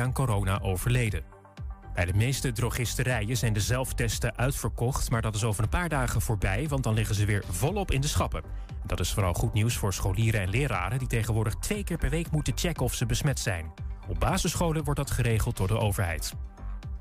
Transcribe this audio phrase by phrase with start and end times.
[0.00, 1.24] aan corona overleden.
[1.94, 6.20] Bij de meeste drogisterijen zijn de zelftesten uitverkocht, maar dat is over een paar dagen
[6.20, 8.42] voorbij, want dan liggen ze weer volop in de schappen.
[8.86, 12.30] Dat is vooral goed nieuws voor scholieren en leraren die tegenwoordig twee keer per week
[12.30, 13.72] moeten checken of ze besmet zijn.
[14.08, 16.34] Op basisscholen wordt dat geregeld door de overheid.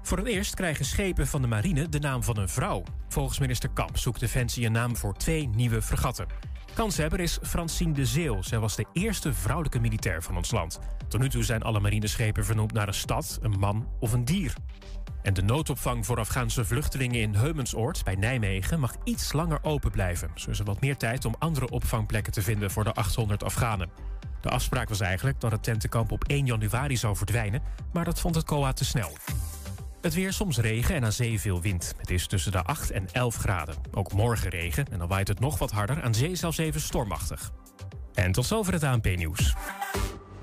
[0.01, 2.83] Voor het eerst krijgen schepen van de marine de naam van een vrouw.
[3.09, 6.25] Volgens minister Kamp zoekt Defensie een naam voor twee nieuwe fregatten.
[6.73, 8.41] Kanshebber is Francine de Zeeuw.
[8.41, 10.79] Zij was de eerste vrouwelijke militair van ons land.
[11.07, 14.53] Tot nu toe zijn alle marineschepen vernoemd naar een stad, een man of een dier.
[15.21, 20.31] En de noodopvang voor Afghaanse vluchtelingen in Heumensoord bij Nijmegen mag iets langer open blijven.
[20.35, 23.89] Zo is er wat meer tijd om andere opvangplekken te vinden voor de 800 Afghanen.
[24.41, 27.61] De afspraak was eigenlijk dat het tentenkamp op 1 januari zou verdwijnen,
[27.93, 29.11] maar dat vond het COA te snel.
[30.01, 31.93] Het weer soms regen en aan zee veel wind.
[31.97, 33.75] Het is tussen de 8 en 11 graden.
[33.91, 37.51] Ook morgen regen en dan waait het nog wat harder, aan zee zelfs even stormachtig.
[38.13, 39.53] En tot zover het ANP-nieuws.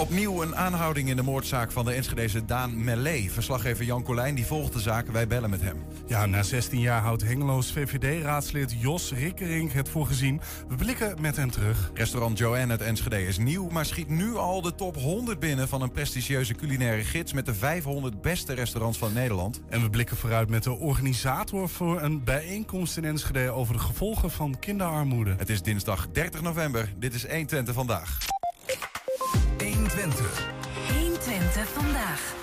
[0.00, 3.32] Opnieuw een aanhouding in de moordzaak van de Enschedeze Daan Mellet.
[3.32, 5.06] Verslaggever Jan Colijn die volgt de zaak.
[5.06, 5.84] Wij bellen met hem.
[6.06, 10.40] Ja, na 16 jaar houdt Hengeloos VVD-raadslid Jos Rikkering het voor gezien.
[10.68, 11.90] We blikken met hem terug.
[11.94, 15.82] Restaurant Joanne uit Enschede is nieuw, maar schiet nu al de top 100 binnen van
[15.82, 19.60] een prestigieuze culinaire gids met de 500 beste restaurants van Nederland.
[19.68, 24.30] En we blikken vooruit met de organisator voor een bijeenkomst in Enschede over de gevolgen
[24.30, 25.34] van kinderarmoede.
[25.36, 26.92] Het is dinsdag 30 november.
[26.98, 28.18] Dit is 120 vandaag.
[30.00, 30.46] 120.
[30.92, 32.34] 120 vandaag.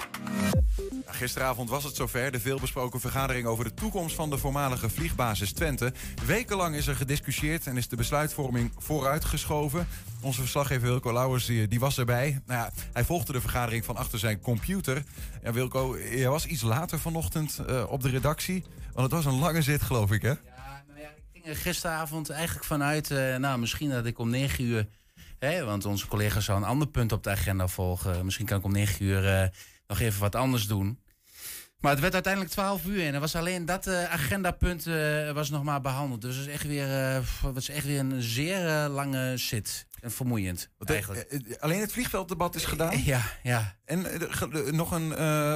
[1.05, 5.93] Gisteravond was het zover, de veelbesproken vergadering over de toekomst van de voormalige vliegbasis Twente.
[6.25, 9.87] Wekenlang is er gediscussieerd en is de besluitvorming vooruitgeschoven.
[10.21, 12.41] Onze verslaggever Wilco Lauwers die, was erbij.
[12.45, 15.03] Nou ja, hij volgde de vergadering van achter zijn computer.
[15.43, 18.63] Ja, Wilco, je was iets later vanochtend uh, op de redactie.
[18.93, 20.29] Want het was een lange zit, geloof ik, hè?
[20.29, 23.09] Ja, nou ja ik ging er gisteravond eigenlijk vanuit...
[23.09, 24.87] Uh, nou, misschien dat ik om negen uur
[25.39, 28.25] Hè, want onze collega's zou een ander punt op de agenda volgen.
[28.25, 29.47] Misschien kan ik om negen uur uh,
[29.87, 30.99] nog even wat anders doen.
[31.79, 35.49] Maar het werd uiteindelijk 12 uur en er was alleen dat uh, agendapunt uh, was
[35.49, 36.21] nog maar behandeld.
[36.21, 37.17] Dus het was echt weer, uh,
[37.53, 39.85] was echt weer een zeer lange zit.
[40.01, 41.57] En vermoeiend, Wat, eigenlijk.
[41.59, 43.03] alleen het vliegvelddebat is gedaan?
[43.03, 43.75] Ja, ja.
[43.85, 44.05] En
[44.71, 45.09] nog een,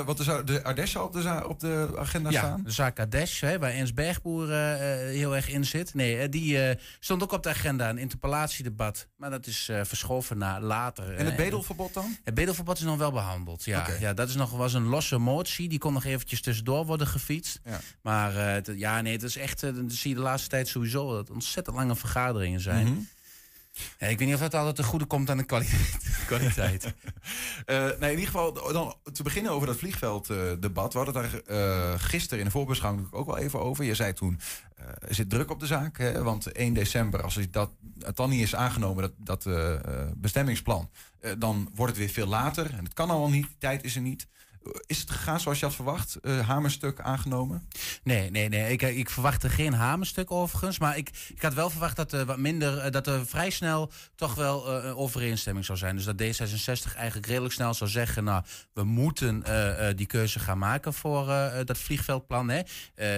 [0.06, 2.64] wat er de Ardèche op de, op de agenda ja, staan?
[2.64, 5.94] de zaak Ardèche, hè, waar Ernst Bergboer heel erg in zit.
[5.94, 9.08] Nee, die stond ook op de agenda, een interpellatiedebat.
[9.18, 11.16] Maar dat is verschoven naar later.
[11.16, 12.18] En het bedelverbod dan?
[12.24, 13.80] Het bedelverbod is nog wel behandeld, ja.
[13.80, 14.00] Okay.
[14.00, 17.60] ja dat is nog, was een losse motie, die kon nog eventjes tussendoor worden gefietst.
[17.66, 17.80] Ja.
[18.02, 21.14] Maar uh, ja, nee, het is echt, uh, dat zie je de laatste tijd sowieso,
[21.14, 22.88] dat ontzettend lange vergaderingen zijn.
[22.88, 23.08] Mm -hmm.
[24.00, 25.98] ja, ik weet niet of dat altijd te goede komt aan de kwaliteit.
[26.28, 26.94] kwaliteit.
[27.66, 30.94] nee, in ieder geval, dan te beginnen over dat vliegvelddebat.
[30.94, 33.84] We hadden het daar gisteren in de voorbeschouwing ook wel even over.
[33.84, 34.40] Je zei toen,
[35.00, 35.98] er zit druk op de zaak.
[35.98, 39.50] Hè, want 1 december, als dat, het dan niet is aangenomen, dat, dat
[40.18, 40.90] bestemmingsplan...
[41.38, 42.74] dan wordt het weer veel later.
[42.74, 44.28] En het kan allemaal niet, tijd is er niet.
[44.86, 46.18] Is het gegaan zoals je had verwacht?
[46.22, 47.68] Uh, hamerstuk aangenomen?
[48.04, 48.72] Nee, nee, nee.
[48.72, 50.80] Ik, ik verwachtte geen hamerstuk overigens.
[50.80, 54.36] Maar ik, ik had wel verwacht dat er wat minder, dat er vrij snel toch
[54.36, 55.96] wel uh, overeenstemming zou zijn.
[55.96, 59.44] Dus dat D66 eigenlijk redelijk snel zou zeggen: Nou, we moeten
[59.96, 61.26] die keuze gaan maken voor
[61.66, 62.50] dat vliegveldplan.
[62.50, 62.62] Hè.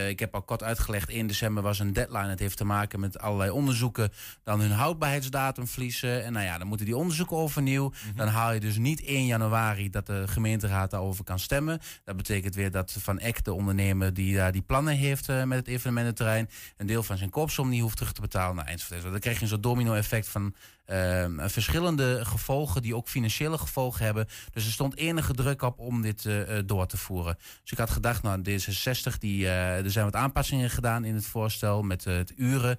[0.07, 2.29] ik heb al kort uitgelegd: 1 december was een deadline.
[2.29, 4.11] Het heeft te maken met allerlei onderzoeken.
[4.43, 6.23] Dan hun houdbaarheidsdatum verliezen.
[6.23, 7.83] En nou ja, dan moeten die onderzoeken overnieuw.
[7.83, 8.15] Mm -hmm.
[8.15, 11.79] Dan haal je dus niet 1 januari dat de gemeenteraad daarover kan stemmen.
[12.03, 15.57] Dat betekent weer dat Van Eck, de ondernemer die daar die plannen heeft uh, met
[15.57, 19.11] het evenemententerrein, een deel van zijn koopsom niet hoeft terug te betalen naar Eindhoven.
[19.11, 20.55] Dan krijg je een soort domino-effect van
[20.87, 24.27] uh, verschillende gevolgen die ook financiële gevolgen hebben.
[24.51, 27.35] Dus er stond enige druk op om dit uh, door te voeren.
[27.61, 31.81] Dus ik had gedacht, nou, D66, die, er zijn wat aanpassingen gedaan in het voorstel
[31.81, 32.77] met het uren.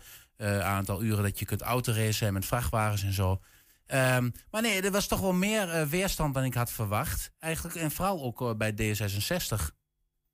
[0.62, 3.40] aantal uren dat je kunt autoracen met vrachtwagens en zo.
[3.86, 7.30] Um, maar nee, er was toch wel meer uh, weerstand dan ik had verwacht.
[7.38, 9.82] Eigenlijk, en vooral ook uh, bij D66.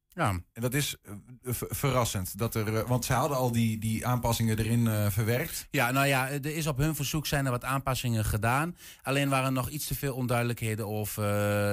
[0.09, 0.29] Ja.
[0.53, 2.39] En dat is uh, verrassend.
[2.39, 5.67] Dat er, want ze hadden al die, die aanpassingen erin verwerkt.
[5.71, 8.77] Ja, nou ja, er is op hun verzoek zijn er wat aanpassingen gedaan.
[9.03, 11.23] Alleen waren er nog iets te veel onduidelijkheden over.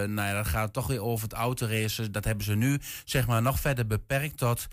[0.09, 2.12] nou ja, dat gaat toch weer over het autoracen.
[2.12, 4.68] Dat hebben ze nu zeg maar nog verder beperkt tot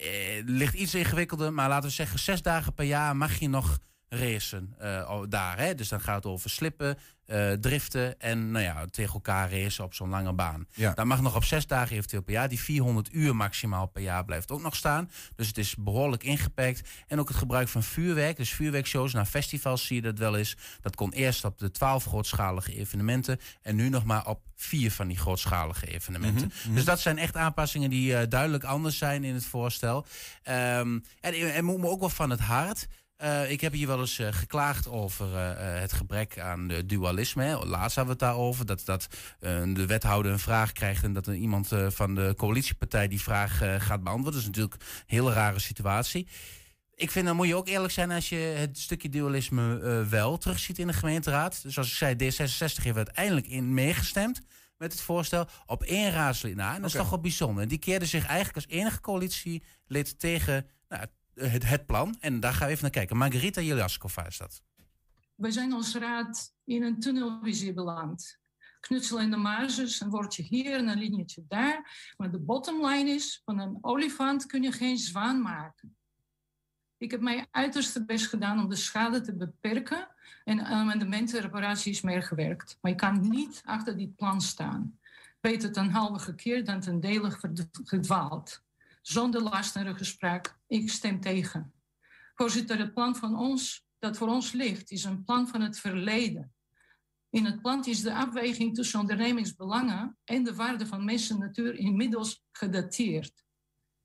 [0.00, 3.78] Eh, ligt iets ingewikkelder, maar laten we zeggen, zes dagen per jaar mag je nog
[4.10, 5.58] racen uh, daar.
[5.58, 5.74] Hè?
[5.74, 9.94] Dus dan gaat het over slippen, uh, driften en nou ja, tegen elkaar racen op
[9.94, 10.66] zo'n lange baan.
[10.74, 10.92] Ja.
[10.94, 12.48] Dat mag nog op zes dagen eventueel per jaar.
[12.48, 15.10] Die 400 uur maximaal per jaar blijft ook nog staan.
[15.36, 16.88] Dus het is behoorlijk ingeperkt.
[17.06, 18.36] En ook het gebruik van vuurwerk.
[18.36, 20.56] Dus vuurwerkshows naar festivals zie je dat wel eens.
[20.80, 23.40] Dat kon eerst op de 12 grootschalige evenementen.
[23.62, 26.46] En nu nog maar op vier van die grootschalige evenementen.
[26.46, 26.74] Mhm, mhm.
[26.74, 30.06] Dus dat zijn echt aanpassingen die uh, duidelijk anders zijn in het voorstel.
[30.48, 32.86] Um, en, en moet me ook wel van het hart.
[33.22, 37.42] Uh, ik heb hier wel eens uh, geklaagd over uh, het gebrek aan dualisme.
[37.44, 37.56] Hè.
[37.56, 38.66] Laatst hadden we het daarover.
[38.66, 39.06] Dat, dat
[39.74, 44.02] de wethouder een vraag krijgt en dat er iemand van de coalitiepartij die vraag gaat
[44.02, 44.32] beantwoorden.
[44.32, 46.26] Dat is natuurlijk een hele rare situatie.
[46.94, 49.78] Ik vind dan moet je ook eerlijk zijn als je het stukje dualisme
[50.08, 51.62] wel terugziet in de gemeenteraad.
[51.62, 54.40] Dus als ik zei, D66 heeft uiteindelijk in meegestemd
[54.76, 56.74] met het voorstel op één raadslid na.
[56.74, 57.62] En dat is toch wel bijzonder.
[57.62, 61.04] En die keerde zich eigenlijk als enige coalitielid tegen nou,
[61.40, 62.16] het, het plan.
[62.20, 63.16] En daar gaan we even naar kijken.
[63.16, 64.62] Margarita Jelaskova is dat.
[65.34, 68.38] Wij zijn als raad in een tunnelvisie beland.
[68.80, 72.12] Knutsel in de marges, een woordje hier en een linietje daar.
[72.16, 75.96] Maar de bottomline is, van een olifant kun je geen zwaan maken.
[76.96, 80.08] Ik heb mijn uiterste best gedaan om de schade te beperken
[80.44, 82.78] en amendementen reparaties meer gewerkt.
[82.80, 84.98] Maar je kan niet achter dit plan staan.
[85.40, 87.38] Weet het een halve gekeerd dan ten dele
[87.84, 88.62] gedwaald.
[89.00, 91.72] Zonder last ruggespraak, ik stem tegen.
[92.34, 96.52] Voorzitter, het plan van ons, dat voor ons ligt, is een plan van het verleden.
[97.30, 101.74] In het plan is de afweging tussen ondernemingsbelangen en de waarde van mensen en natuur
[101.74, 103.44] inmiddels gedateerd.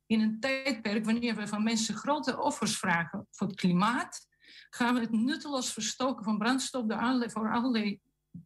[0.06, 4.28] In een tijdperk wanneer we van mensen grote offers vragen voor het klimaat,
[4.70, 6.86] gaan we het nutteloos verstoken van brandstof
[7.32, 8.00] voor allerlei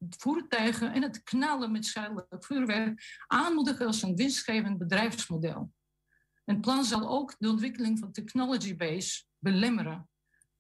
[0.10, 5.72] voertuigen en het knallen met schadelijk vuurwerk aanmoedigen als een winstgevend bedrijfsmodel.
[6.50, 10.10] Het plan zal ook de ontwikkeling van technology base belemmeren.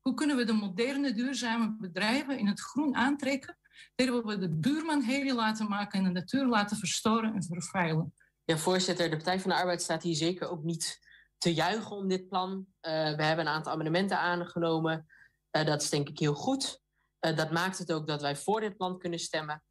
[0.01, 3.57] Hoe kunnen we de moderne, duurzame bedrijven in het groen aantrekken,
[3.95, 8.13] terwijl we de buurman herrie laten maken en de natuur laten verstoren en vervuilen?
[8.43, 10.99] Ja, voorzitter, de Partij van de Arbeid staat hier zeker ook niet
[11.37, 12.51] te juichen om dit plan.
[12.81, 15.05] Uh, we hebben een aantal amendementen aangenomen.
[15.51, 16.81] Uh, dat is denk ik heel goed.
[17.25, 19.63] Uh, dat maakt het ook dat wij voor dit plan kunnen stemmen.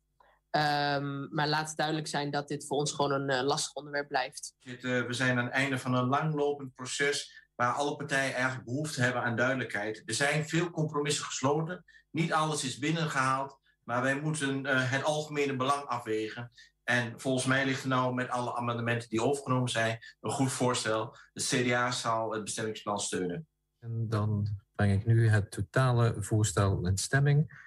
[0.51, 4.55] Um, maar laat duidelijk zijn dat dit voor ons gewoon een uh, lastig onderwerp blijft.
[4.81, 9.23] We zijn aan het einde van een langlopend proces waar alle partijen eigenlijk behoefte hebben
[9.23, 10.03] aan duidelijkheid.
[10.07, 11.85] Er zijn veel compromissen gesloten.
[12.11, 16.53] Niet alles is binnengehaald, maar wij moeten uh, het algemene belang afwegen.
[16.85, 21.17] En volgens mij ligt er nou met alle amendementen die overgenomen zijn een goed voorstel.
[21.33, 23.47] De CDA zal het bestemmingsplan steunen.
[23.79, 27.67] En dan breng ik nu het totale voorstel in stemming.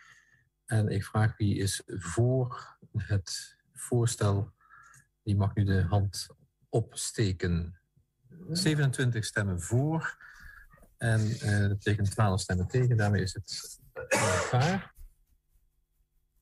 [0.71, 4.51] En ik vraag wie is voor het voorstel.
[5.23, 6.27] Die mag nu de hand
[6.69, 7.75] opsteken.
[8.50, 10.18] 27 stemmen voor
[10.97, 12.97] en uh, tegen 12 stemmen tegen.
[12.97, 13.79] Daarmee is het
[14.50, 14.94] klaar.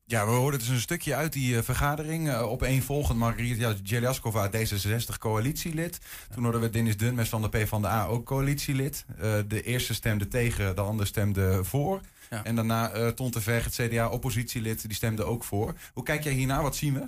[0.06, 2.28] Ja, we hoorden dus een stukje uit die uh, vergadering.
[2.28, 6.00] Uh, op één volgend Margarita Jeljaskova, D66 coalitielid.
[6.34, 9.06] Toen hoorden we Dennis Dunmes van de PvdA ook coalitielid.
[9.10, 12.02] Uh, de eerste stemde tegen, de andere stemde voor.
[12.30, 12.44] Ja.
[12.44, 15.74] En daarna uh, Ton de Verg, het CDA-oppositielid, die stemde ook voor.
[15.94, 16.62] Hoe kijk jij hiernaar?
[16.62, 17.08] Wat zien we?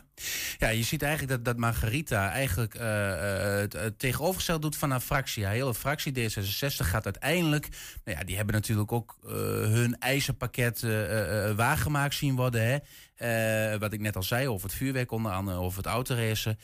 [0.57, 4.91] Ja, je ziet eigenlijk dat, dat Margarita eigenlijk uh, uh, het, het tegenovergesteld doet van
[4.91, 5.45] haar fractie.
[5.45, 7.67] Haar hele fractie D66 gaat uiteindelijk...
[8.03, 10.81] Nou ja, die hebben natuurlijk ook hun eisenpakket
[11.55, 12.65] waargemaakt zien worden.
[12.65, 12.77] Hè?
[13.21, 16.59] Uh, wat ik net al zei over het vuurwerk onder andere, over het autoracen.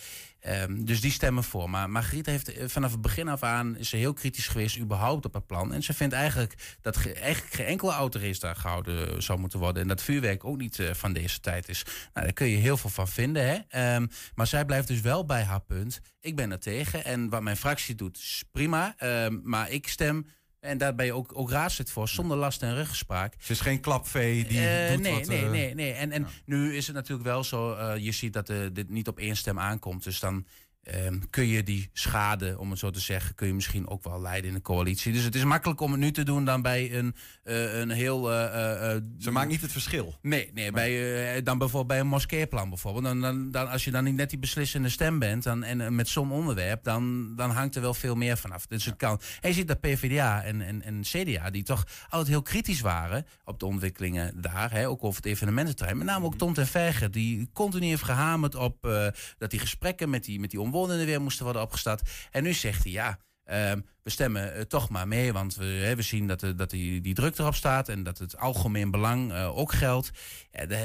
[0.48, 1.70] Um, dus die stemmen voor.
[1.70, 5.34] Maar Margriet heeft vanaf het begin af aan is ze heel kritisch geweest überhaupt op
[5.34, 5.74] het plan.
[5.74, 9.82] En ze vindt eigenlijk dat ge, eigenlijk geen enkele autorace daar gehouden zou moeten worden.
[9.82, 11.84] En dat vuurwerk ook niet van deze tijd is.
[11.86, 13.66] Nou, daar kun je heel veel van vinden.
[13.70, 13.96] Hè?
[13.96, 16.00] Um, maar zij blijft dus wel bij haar punt.
[16.20, 17.06] Ik ben er tegen.
[17.06, 18.96] En wat mijn fractie doet is prima.
[19.04, 20.26] Um, maar ik stem
[20.68, 23.34] en daar ben je ook, ook raadslid voor, zonder last en ruggespraak.
[23.38, 25.94] Het is geen klapvee die uh, doet nee, wat, nee, uh, nee, nee.
[25.94, 26.28] En, en ja.
[26.46, 29.60] nu is het natuurlijk wel zo, uh, je ziet dat dit niet op één stem
[29.60, 30.04] aankomt.
[30.04, 30.46] Dus dan
[30.96, 34.22] um, kun je die schade, om het zo te zeggen, kun je misschien ook wel
[34.22, 35.14] leiden in de coalitie.
[35.14, 38.32] Dus het is makkelijk om het nu te doen dan bij een, uh, een heel...
[38.32, 38.38] Uh,
[39.20, 40.16] Ze maakt niet het verschil.
[40.22, 43.06] Nee, nee bij, dan bijvoorbeeld bij een moskeeplan bijvoorbeeld.
[43.06, 46.08] Dan, dan, dan, als je dan niet net die beslissende stem bent dan, en met
[46.08, 48.66] zo'n onderwerp, dan, dan hangt er wel veel meer vanaf.
[48.66, 49.20] Dus het kan.
[49.42, 53.26] En je ziet dat PvdA en, en, en CDA, die toch altijd heel kritisch waren
[53.44, 55.98] op de ontwikkelingen daar, hè, ook over het evenemententerrein.
[55.98, 58.76] Met name ook Tom ten Verger, die continu heeft gehamerd op
[59.38, 62.10] dat die gesprekken met die, met die omwonenden weer moesten worden opgestart.
[62.32, 65.96] En nu zegt hij, ja, Ehm, we stemmen eh, toch maar mee, want we, hè,
[65.96, 69.32] we zien dat, de, dat die, die druk erop staat en dat het algemeen belang
[69.32, 70.12] eh, ook geldt.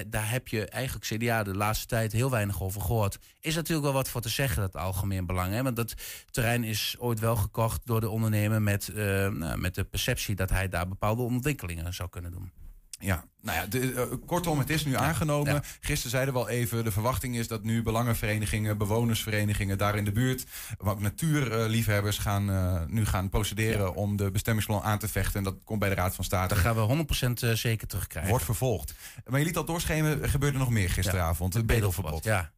[0.06, 3.18] Daar, heb je eigenlijk CDA de laatste tijd heel weinig over gehoord.
[3.40, 5.52] Is natuurlijk wel wat voor te zeggen, dat algemeen belang.
[5.52, 5.62] Hè?
[5.62, 5.94] Want dat
[6.30, 8.96] terrein is ooit wel gekocht door de ondernemer met, eh,
[9.28, 12.61] nou, met de perceptie dat hij daar bepaalde ontwikkelingen zou kunnen doen.
[13.04, 15.52] Ja, nou ja, de, eh, kortom, het is nu aangenomen.
[15.52, 15.62] ja.
[15.80, 20.12] Gisteren zeiden we al even, de verwachting is dat nu belangenverenigingen, bewonersverenigingen daar in de
[20.12, 20.44] buurt,
[20.78, 25.38] maar ook natuurliefhebbers gaan uh, nu gaan procederen om de bestemmingsplan aan te vechten.
[25.38, 26.54] En dat komt bij de Raad van State.
[26.54, 27.06] Dat gaan we
[27.40, 28.30] 100% eh, zeker terugkrijgen.
[28.30, 28.94] Wordt vervolgd.
[29.26, 31.54] Maar je liet al doorschemen, gebeurde nog meer gisteravond.
[31.54, 32.24] Het bedelverbod.
[32.24, 32.52] Ja.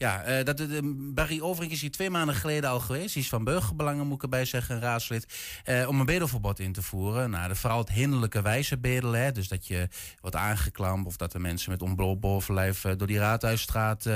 [0.00, 3.14] Ja, uh, dat, uh, Barry Overink is hier twee maanden geleden al geweest.
[3.14, 5.26] Hij is van burgerbelangen, moet ik erbij zeggen, een raadslid.
[5.64, 7.30] Uh, om een bedelverbod in te voeren.
[7.30, 9.20] Nou, vooral het hinderlijke wijze bedelen.
[9.20, 9.88] Hè, dus dat je
[10.20, 14.08] wordt aangeklampt of dat de mensen met ontbloot bovenlijf door die raadhuisstraat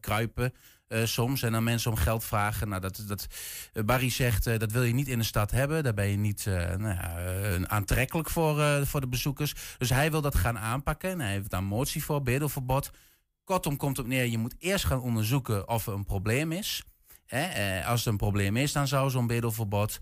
[0.00, 0.52] kruipen.
[0.88, 2.68] soms en dan mensen om geld vragen.
[2.68, 3.26] Nou, dat, dat,
[3.84, 5.82] Barry zegt dat wil je niet in de stad hebben.
[5.82, 6.44] Daar ben je niet
[6.78, 7.16] nou ja,
[7.66, 9.54] aantrekkelijk voor, voor de bezoekers.
[9.78, 11.10] Dus hij wil dat gaan aanpakken.
[11.10, 12.90] En hij heeft daar motie voor, bedelverbod.
[13.48, 16.84] Kortom komt het neer, je moet eerst gaan onderzoeken of er een probleem is.
[17.26, 19.98] Eh, als er een probleem is, dan zou zo'n bedelverbod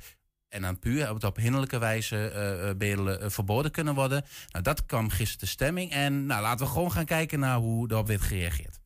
[0.48, 4.24] en dan puur op, op hinderlijke wijze uh, bedelen uh, verboden kunnen worden.
[4.48, 5.90] Nou, dat kwam gisteren de stemming.
[5.90, 8.80] En nou, laten we gewoon gaan kijken naar hoe erop werd gereageerd.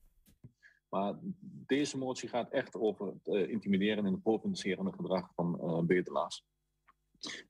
[0.88, 1.14] Maar
[1.66, 6.44] deze motie gaat echt over het intimideren en het provocerende gedrag van bedelaars.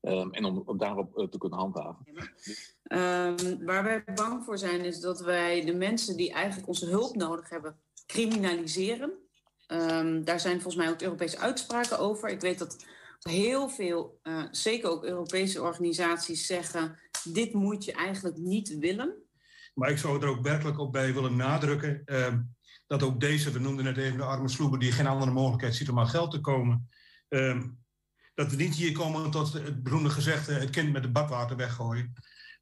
[0.02, 2.04] Um, en om, om daarop uh, te kunnen handhaven.
[2.88, 7.16] Um, waar wij bang voor zijn is dat wij de mensen die eigenlijk onze hulp
[7.16, 9.12] nodig hebben criminaliseren.
[9.68, 12.28] Um, daar zijn volgens mij ook Europese uitspraken over.
[12.28, 12.84] Ik weet dat
[13.20, 16.98] heel veel, uh, zeker ook Europese organisaties zeggen...
[17.24, 19.14] dit moet je eigenlijk niet willen.
[19.74, 22.02] Maar ik zou er ook werkelijk op bij willen nadrukken...
[22.04, 22.34] Uh,
[22.86, 24.78] dat ook deze, we noemden net even de arme sloeber...
[24.78, 26.88] die geen andere mogelijkheid ziet om aan geld te komen...
[27.28, 27.62] Uh,
[28.40, 30.52] dat we niet hier komen tot het beroemde gezegde...
[30.52, 32.12] het kind met het badwater weggooien.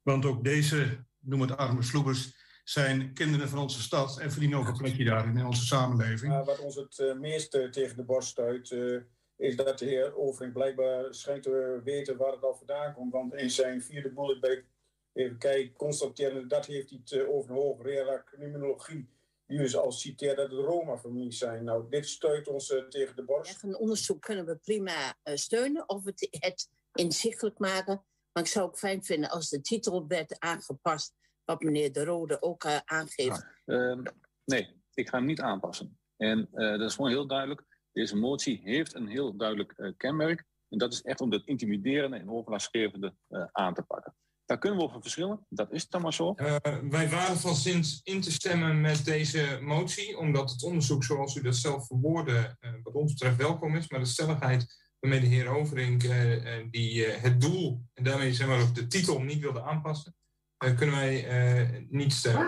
[0.03, 2.37] Want ook deze, noem het arme sloebers...
[2.63, 4.19] zijn kinderen van onze stad...
[4.19, 6.45] en verdienen ook een plekje daarin in onze samenleving.
[6.45, 8.69] Wat ons het uh, meest uh, tegen de borst stuit...
[8.69, 9.01] Uh,
[9.37, 13.11] is dat de heer Overing blijkbaar schijnt te weten waar het al vandaan komt.
[13.11, 14.65] Want in zijn vierde bullet bij
[15.13, 19.09] even kijken, constateren dat heeft hij het over een hoogleraar criminologie
[19.57, 21.63] dus al citeert dat het Roma-families zijn.
[21.63, 23.63] Nou, dit steunt ons uh, tegen de borst.
[23.63, 28.05] Een onderzoek kunnen we prima uh, steunen of het, het inzichtelijk maken.
[28.31, 31.13] Maar ik zou ook fijn vinden als de titel werd aangepast,
[31.45, 33.45] wat meneer De Rode ook uh, aangeeft.
[33.65, 34.03] Nou,
[34.45, 35.99] nee, ik ga hem niet aanpassen.
[36.17, 37.63] En dat is gewoon heel duidelijk.
[37.91, 40.43] Deze motie heeft een heel duidelijk kenmerk.
[40.69, 43.15] En dat is echt om dat intimiderende en overlastgevende
[43.51, 44.15] aan te pakken.
[44.49, 46.33] Daar kunnen we over verschillen, dat is dan maar zo.
[46.37, 46.55] Uh,
[46.89, 51.41] wij waren van zins in te stemmen met deze motie, omdat het onderzoek zoals u
[51.41, 54.65] dat zelf verwoordde, uh, wat ons betreft welkom is, maar de stelligheid
[54.99, 59.21] waarmee de heer Overink uh, die, het doel en daarmee zeg maar ook de titel
[59.21, 60.15] niet wilde aanpassen,
[60.57, 62.47] kunnen wij niet stemmen.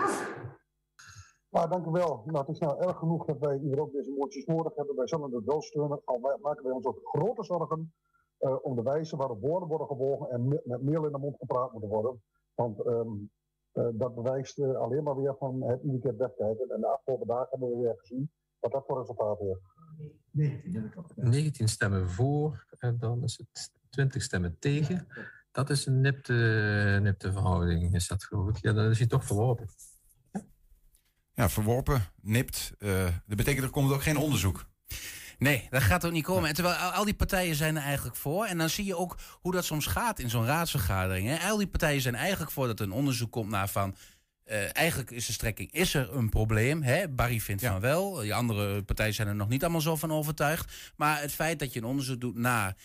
[1.50, 2.22] Nou, dank u wel.
[2.26, 4.96] Nou, het is nou erg genoeg dat wij hier ook deze moties nodig hebben.
[4.96, 7.92] Wij zullen het wel steunen, al maken wij ons ook grote zorgen
[8.62, 11.72] om de wijze waarop woorden worden gewogen en met, met meel in de mond gepraat
[11.72, 12.22] moeten worden.
[12.54, 13.30] Want um,
[13.74, 16.70] uh, dat bewijst uh, alleen maar weer van het iedere keer wegkijken.
[16.70, 19.60] En de afgelopen dagen hebben we weer gezien wat dat voor resultaat heeft.
[21.14, 25.06] 19 stemmen voor en dan is het 20 stemmen tegen.
[25.52, 28.56] Dat is een nipte, nipte verhouding, is dat geloof ik.
[28.56, 29.66] Ja, dan is hij toch verworpen.
[31.34, 32.74] Ja, verworpen, nipt.
[33.26, 34.64] dat betekent er komt ook geen onderzoek.
[35.42, 36.48] Nee, dat gaat ook niet komen.
[36.48, 38.44] En terwijl al die partijen zijn er eigenlijk voor.
[38.44, 41.28] En dan zie je ook hoe dat soms gaat in zo'n raadsvergadering.
[41.28, 41.48] Hè.
[41.50, 43.96] Al die partijen zijn eigenlijk voor dat er een onderzoek komt naar van...
[44.46, 46.82] Uh, eigenlijk is de strekking, is er een probleem?
[46.82, 47.08] Hè?
[47.08, 47.70] Barry vindt ja.
[47.70, 48.14] van wel.
[48.14, 50.92] Die andere partijen zijn er nog niet allemaal zo van overtuigd.
[50.96, 52.76] Maar het feit dat je een onderzoek doet naar...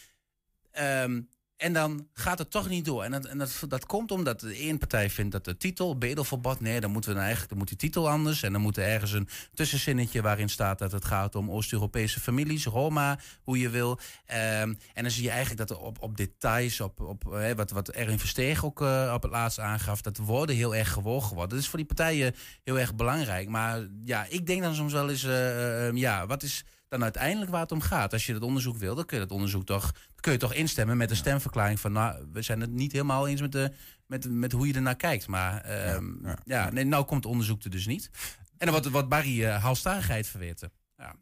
[0.79, 3.03] Um, en dan gaat het toch niet door.
[3.03, 6.59] En, dat, en dat, dat komt omdat de ene partij vindt dat de titel, bedelverbod,
[6.59, 8.43] nee, dan moeten we nou eigenlijk, dan moet die titel anders.
[8.43, 12.65] En dan moet er ergens een tussenzinnetje waarin staat dat het gaat om Oost-Europese families,
[12.65, 13.91] Roma, hoe je wil.
[13.91, 17.23] Um, en dan zie je eigenlijk dat op, op details, op, op
[17.55, 20.91] wat, wat Erwin Versteeg ook uh, op het laatst aangaf, dat de woorden heel erg
[20.91, 21.49] gewogen worden.
[21.49, 23.49] Dat is voor die partijen heel erg belangrijk.
[23.49, 27.51] Maar ja, ik denk dan soms wel eens, uh, uh, ja, wat is dan uiteindelijk
[27.51, 28.13] waar het om gaat.
[28.13, 30.97] Als je dat onderzoek wil, dan kun je dat onderzoek toch, kun je toch instemmen
[30.97, 33.71] met een stemverklaring van nou, we zijn het niet helemaal eens met, de,
[34.05, 35.27] met, met hoe je er naar kijkt.
[35.27, 35.55] Maar
[35.95, 36.37] um, ja, ja.
[36.45, 38.09] ja, nee, nou komt het onderzoek er dus niet.
[38.57, 40.71] En dan wordt, wat Barry uh, halstarigheid verweten.
[40.97, 41.15] Ja.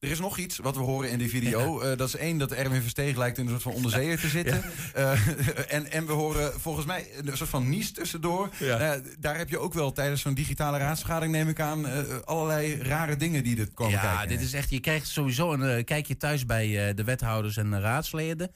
[0.00, 1.82] Er is nog iets wat we horen in die video.
[1.82, 1.90] Ja.
[1.90, 4.62] Uh, dat is één, dat Erwin Versteeg lijkt in een soort van onderzeeër te zitten.
[4.94, 5.12] Ja.
[5.12, 5.28] Uh,
[5.76, 8.48] en, en we horen volgens mij een soort van nies tussendoor.
[8.58, 8.94] Ja.
[8.94, 11.86] Uh, daar heb je ook wel tijdens zo'n digitale raadsvergadering, neem ik aan,
[12.24, 14.20] allerlei rare dingen die dit komen ja, kijken.
[14.20, 17.80] Ja, dit is echt, je krijgt sowieso een kijkje thuis bij de wethouders en de
[17.80, 18.50] raadsleden.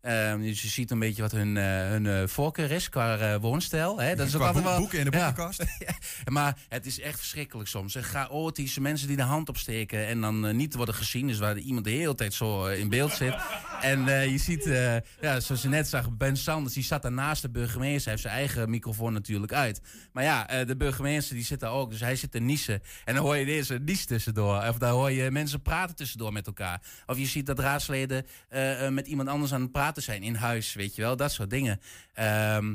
[0.00, 3.40] Ehm, dus je ziet een beetje wat hun, eh, hun eh, voorkeur is qua eh,
[3.40, 4.00] woonstijl.
[4.00, 4.14] Hè?
[4.16, 5.64] Dat is ook altijd wel, boeken in de boekenkast.
[5.78, 7.94] Ja, maar het is echt verschrikkelijk soms.
[7.94, 11.26] En chaotische mensen die de hand opsteken en dan niet worden gezien.
[11.26, 13.34] Dus waar iemand de hele tijd zo in beeld zit.
[13.78, 14.64] En je ziet,
[15.20, 18.02] ja, zoals je net zag, Ben Sanders, die zat daar naast de burgemeester.
[18.02, 19.80] Hij heeft zijn eigen microfoon natuurlijk uit.
[20.12, 21.90] Maar ja, de burgemeester die zit daar ook.
[21.90, 22.82] Dus hij zit te niezen.
[23.04, 24.62] En dan hoor je ineens een nies tussendoor.
[24.68, 26.82] Of dan hoor je mensen praten tussendoor met elkaar.
[27.06, 28.26] Of je ziet dat raadsleden
[28.90, 30.74] met iemand anders aan het praten zijn in huis.
[30.74, 31.80] Weet je wel, dat soort dingen.
[32.12, 32.74] Ehm,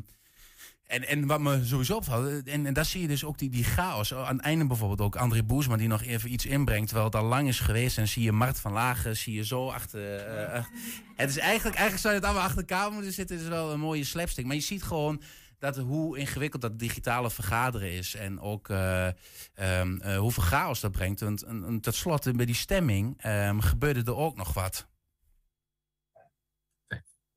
[0.88, 3.63] en, en wat me sowieso opvalt, en, en daar zie je dus ook die, die
[3.63, 4.13] chaos.
[4.13, 7.25] Aan het einde bijvoorbeeld ook André Boersma die nog even iets inbrengt, terwijl het al
[7.25, 7.98] lang is geweest.
[7.98, 10.17] En zie je Mart van Lagen, zie je zo achter.
[10.17, 10.70] eh, ach-
[11.15, 13.36] het is eigenlijk, eigenlijk zou je het allemaal achter moeten zitten.
[13.36, 14.46] Het is wel een mooie slapstick.
[14.46, 15.22] Maar je ziet gewoon
[15.60, 18.15] dat hoe ingewikkeld dat digitale vergaderen is.
[18.15, 19.08] En ook eh,
[19.53, 21.20] ehm, eh, hoeveel chaos dat brengt.
[21.20, 24.88] Want en, en tot slot, bij die stemming ehm, gebeurde er ook nog wat.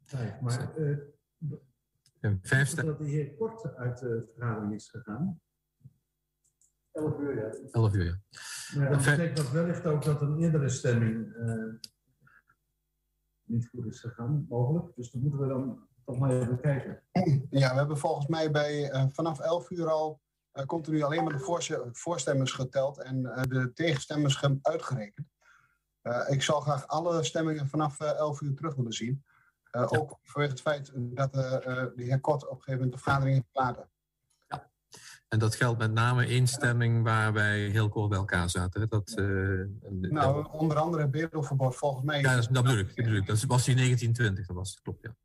[0.06, 0.96] Vijf, maar eh
[2.84, 5.40] dat de heer Kort uit de vergadering is gegaan.
[6.92, 7.70] 11 uur, ja.
[7.70, 8.18] 11 uur, ja.
[8.78, 11.88] Maar dat betekent dat wellicht ook dat een eerdere stemming eh,
[13.42, 14.96] niet goed is gegaan, mogelijk.
[14.96, 17.02] Dus dat moeten we dan toch maar even kijken.
[17.50, 20.20] Ja, we hebben volgens mij bij eh, vanaf 11 uur al
[20.52, 25.28] eh, continu alleen maar de voorste- voorstemmers geteld en eh, de tegenstemmers ge- uitgerekend.
[26.02, 29.24] Eh, ik zal graag alle stemmingen vanaf eh, 11 uur terug willen zien.
[29.76, 31.50] Eh, Ook vanwege het feit dat eh,
[31.96, 33.88] de heer Kort op een gegeven moment de vergadering heeft verlaten.
[35.28, 38.80] En dat geldt met name één stemming waar wij heel kort bij elkaar zaten.
[38.80, 38.86] hè.
[38.86, 39.14] Dat,
[39.90, 42.20] Nou, onder andere het bedelverbod volgens mij.
[42.20, 42.86] ja, dat, dat bedoel ik.
[42.86, 43.26] Dat, bedoel ik.
[43.26, 45.16] dat was die 1920, dat was klopt, ja.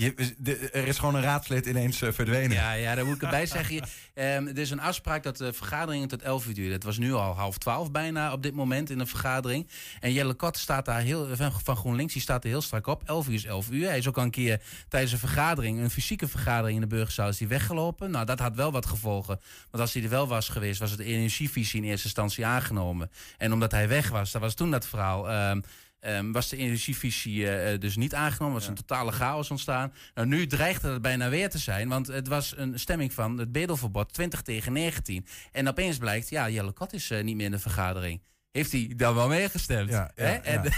[0.00, 2.56] Je, de- er is gewoon een raadslid ineens eh, verdwenen.
[2.56, 3.82] Ja, ja, daar moet ik erbij zeggen.
[4.14, 6.72] Ehm, er is een afspraak dat de vergaderingen tot 11 uur duren.
[6.72, 9.68] Het was nu al half 12 bijna op dit moment in de vergadering.
[10.00, 13.02] En Jelle Kot staat daar heel, van, van GroenLinks, die staat er heel strak op.
[13.06, 13.88] 11 uur is 11 uur.
[13.88, 17.28] Hij is ook al een keer tijdens een vergadering, een fysieke vergadering in de burgerzaal,
[17.28, 18.10] is die weggelopen.
[18.10, 19.40] Nou, dat had wel wat gevolgen.
[19.70, 23.10] Want als hij er wel was geweest, was het energievisie in eerste instantie aangenomen.
[23.38, 25.28] En omdat hij weg was, dat was toen dat verhaal.
[25.30, 25.60] ehm,
[26.00, 28.54] ehm, was de energievisie eh, eh, dus niet aangenomen.
[28.54, 29.92] Was een totale chaos ontstaan.
[30.14, 31.88] Nou, nu dreigt het bijna weer te zijn.
[31.88, 35.26] Want het was een stemming van het bedelverbod 20 tegen 19.
[35.52, 38.20] En opeens blijkt, ja, Jelle Kot is eh, niet meer in de vergadering.
[38.50, 39.90] Heeft hij dan wel meegestemd?
[39.90, 40.10] Ja?
[40.14, 40.42] En,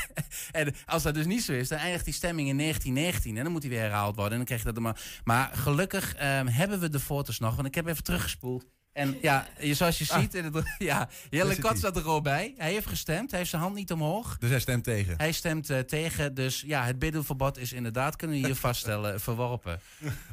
[0.53, 3.37] en als dat dus niet zo is, dan eindigt die stemming in 1919.
[3.37, 4.33] En dan moet hij weer herhaald worden.
[4.33, 5.01] En dan krijg je dat er maar.
[5.25, 7.55] Maar gelukkig ehm, hebben we de foto's nog.
[7.55, 8.65] Want ik heb even teruggespoeld.
[9.01, 10.19] En ja, zoals je Ah.
[10.21, 11.77] ziet, in het- ja, Jelle hij.
[11.77, 12.55] staat er gewoon bij.
[12.57, 13.29] Hij heeft gestemd.
[13.31, 14.37] Hij heeft zijn hand niet omhoog.
[14.39, 15.15] Dus hij stemt tegen.
[15.17, 16.35] Hij stemt eh, tegen.
[16.35, 19.81] Dus ja, het bedelverbod is inderdaad, kunnen we hier vaststellen, verworpen.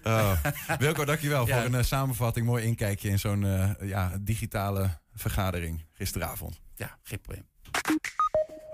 [0.04, 0.44] Oh.
[0.80, 1.56] Wilco, dankjewel Ja.
[1.56, 2.46] voor een eh, samenvatting.
[2.46, 6.60] Mooi inkijkje in zo'n eh, ja, digitale vergadering gisteravond.
[6.76, 7.46] Ja, geen probleem.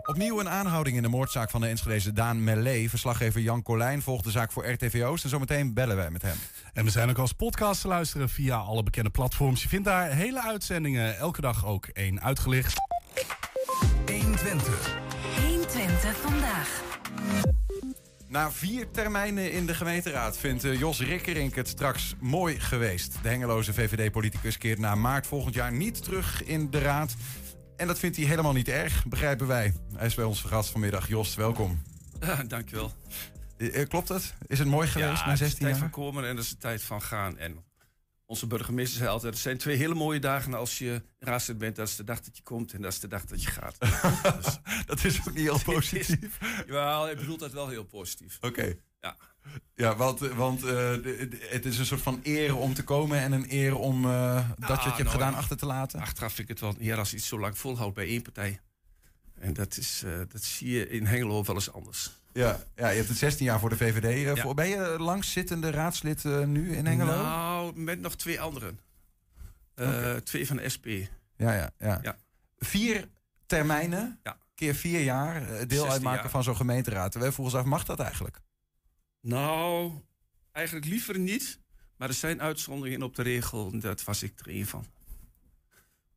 [0.06, 2.90] Opnieuw een aanhouding in de moordzaak van de Enschedeze Daan Mellet.
[2.90, 5.24] Verslaggever Jan Colijn volgt de zaak voor RTV Oost.
[5.24, 6.36] En zometeen bellen wij met hem.
[6.74, 9.64] En we zijn ook als podcast te luisteren via alle bekende platforms.
[9.64, 12.74] Je vindt daar hele uitzendingen, elke dag ook één uitgelicht.
[14.06, 14.98] 120.
[15.42, 16.82] 120 vandaag.
[18.34, 23.18] Na vier termijnen in de gemeenteraad vindt eh, Jos Rikkerink het straks mooi geweest.
[23.22, 27.16] De hengeloze VVD-politicus keert na maart volgend jaar niet terug in de raad.
[27.84, 29.74] En dat vindt hij helemaal niet erg, begrijpen wij.
[29.96, 31.08] Hij is bij ons vergast vanmiddag.
[31.08, 31.82] Jos, welkom.
[32.22, 32.94] Ja, dankjewel.
[33.58, 34.34] Eh, eh, Klopt het?
[34.48, 35.90] Is het mooi geweest ja, na het is 16 de tijd jaar?
[35.92, 37.38] van komen en het is de tijd van gaan.
[37.38, 37.64] En
[38.26, 41.76] onze burgemeester zei altijd, het zijn twee hele mooie dagen als je raadslid bent.
[41.76, 43.78] Dat is de dag dat je komt en dat is de dag dat je gaat.
[44.44, 46.38] Dus- dat is ook niet heel positief.
[46.66, 48.38] Jawel, ik bedoel dat wel heel positief.
[48.42, 48.78] Oké.
[49.04, 49.16] Ja.
[49.76, 53.20] Ja, want, want eh, de- de- het is een soort van eer om te komen
[53.20, 56.00] en een eer om eh, dat je het je hebt nou, gedaan achter te laten.
[56.00, 58.60] Achteraf vind ik het wel eer als iets zo lang volhoudt bij één partij.
[59.40, 62.12] En dat, is, eh, dat zie je in Hengelo wel eens anders.
[62.34, 64.40] Ja, ja, je hebt het 16 jaar voor de VVD.
[64.40, 64.54] voor.
[64.54, 67.16] Ben je langzittende raadslid nu in Hengelo?
[67.22, 68.80] Nou, met nog twee anderen.
[70.24, 70.86] Twee van de SP.
[71.38, 72.00] Ja, ja, ja.
[72.02, 72.18] Ja.
[72.58, 73.08] Vier
[73.46, 74.38] termijnen, Ja.
[74.56, 76.30] keer vier jaar, deel 16 uitmaken jaar.
[76.30, 77.14] van zo'n gemeenteraad.
[77.14, 78.40] Wij vroegen ons af, mag dat eigenlijk?
[79.28, 79.92] Nou,
[80.52, 81.60] eigenlijk liever niet.
[81.98, 83.70] Maar er zijn uitzonderingen op de regel.
[83.72, 84.86] en Dat was ik er een van.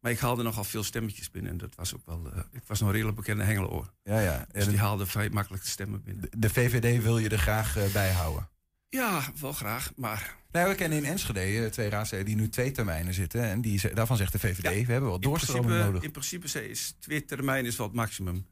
[0.01, 1.51] Maar ik haalde nogal veel stemmetjes binnen.
[1.53, 2.31] En dat was ook wel.
[2.35, 3.92] eh, ik was nog een redelijk bekende hengeloor.
[4.03, 4.47] Ja, ja.
[4.53, 6.29] Dus die haalde vrij makkelijk de stemmen binnen.
[6.37, 8.49] De VVD wil je er graag eh, bij houden.
[8.88, 9.92] Ja, wel graag.
[9.97, 13.42] Maar Nou, we kennen in Enschede eh, twee raadsleden die nu twee termijnen zitten.
[13.42, 16.03] En die, daarvan zegt de VVD, we hebben wel in doorstroming nodig.
[16.03, 18.47] in principe is twee termijnen is wel het maximum.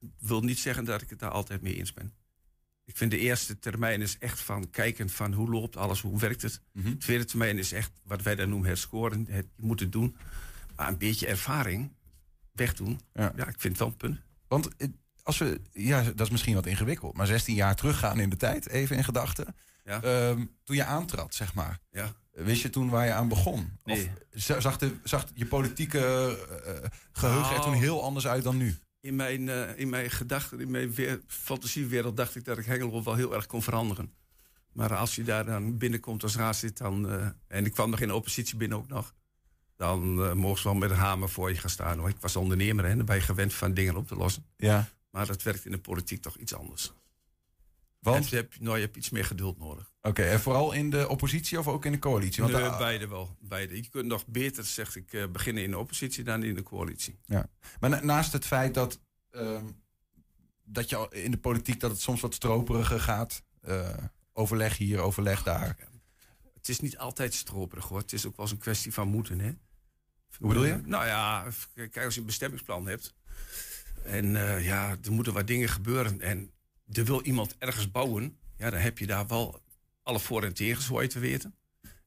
[0.00, 2.12] Ik wil niet zeggen dat ik het daar altijd mee eens ben.
[2.84, 6.42] Ik vind de eerste termijn is echt van kijken van hoe loopt alles, hoe werkt
[6.42, 6.60] het.
[6.72, 6.88] Mhm.
[6.90, 9.26] De tweede termijn is echt wat wij dan noemen het scoren.
[9.30, 10.16] Het, je moet het doen.
[10.76, 11.92] Maar een beetje ervaring
[12.52, 13.00] wegdoen.
[13.12, 13.32] Ja.
[13.36, 14.20] Ja, ik vind het wel een punt.
[14.48, 14.88] Want eh,
[15.22, 18.68] als we, ja, dat is misschien wat ingewikkeld, maar 16 jaar teruggaan in de tijd,
[18.68, 19.54] even in gedachten.
[19.84, 20.02] Ja.
[20.02, 21.78] Ehm, toen je aantrad, zeg maar.
[21.90, 22.12] Ja.
[22.32, 23.78] Wist je toen waar je aan begon?
[23.84, 24.10] Nee.
[24.34, 27.62] Of za- zag, de, zag je politieke eh, geheugen er Nou.
[27.62, 28.76] toen heel anders uit dan nu?
[29.04, 33.02] In mijn, eh, in mijn gedachten, in mijn weer- fantasiewereld dacht ik dat ik Hengelo
[33.02, 34.12] wel heel erg kon veranderen.
[34.72, 38.08] Maar als je daar dan binnenkomt als raadslid, dan, eh, en ik kwam nog in
[38.08, 39.14] de oppositie binnen ook nog,
[39.76, 41.98] dan eh, mogen ze wel met een hamer voor je gaan staan.
[41.98, 42.08] Hoor.
[42.08, 44.44] Ik was ondernemer en dan ben je gewend van dingen op te lossen.
[44.56, 44.88] Ja.
[45.10, 46.92] Maar dat werkt in de politiek toch iets anders.
[48.04, 48.28] Want?
[48.28, 49.92] Je hebt, nou, je hebt iets meer geduld nodig.
[50.02, 52.42] Oké, en vooral in de oppositie of ook in de coalitie?
[52.42, 53.36] Want Nee, beide wel.
[53.40, 53.76] Beide.
[53.76, 57.18] Je kunt nog beter, zeg ik, eh, beginnen in de oppositie dan in de coalitie.
[57.24, 57.48] Ja.
[57.80, 59.64] Maar na- naast het feit dat, ehm,
[60.64, 63.42] dat je in de politiek dat het soms wat stroperiger gaat.
[63.60, 63.88] eh,
[64.32, 65.76] overleg hier, overleg daar.
[66.54, 67.98] Het is niet altijd stroperig hoor.
[67.98, 69.40] Het is ook wel eens een kwestie van moeten.
[69.40, 69.52] Hè?
[70.38, 70.80] Hoe bedoel je?
[70.84, 73.14] Nou ja, kijk als je een bestemmingsplan hebt.
[74.04, 76.20] En eh, ja, er moeten wat dingen gebeuren.
[76.20, 76.50] En
[76.92, 78.38] er wil iemand ergens bouwen.
[78.56, 79.62] Ja, dan heb je daar wel
[80.02, 81.54] alle voor- en tegens, je te weten.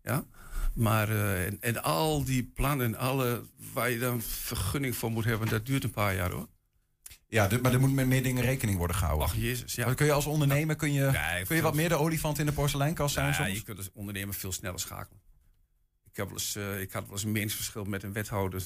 [0.04, 0.26] Ja?
[0.74, 5.48] Maar eh, en, en al die plannen, alle, waar je dan vergunning voor moet hebben,
[5.48, 6.48] dat duurt een paar jaar hoor.
[7.30, 9.28] Ja, maar er moet met meer dingen rekening worden gehouden.
[9.28, 9.94] Ach jezus, ja.
[9.94, 13.14] Kun je als ondernemer kun je, kun je wat meer de olifant in de porseleinkast
[13.14, 13.52] zijn Ja, soms?
[13.54, 15.22] je kunt als ondernemer veel sneller schakelen.
[16.10, 18.64] Ik, heb wel eens, eh, ik had wel eens een meningsverschil met een wethouder.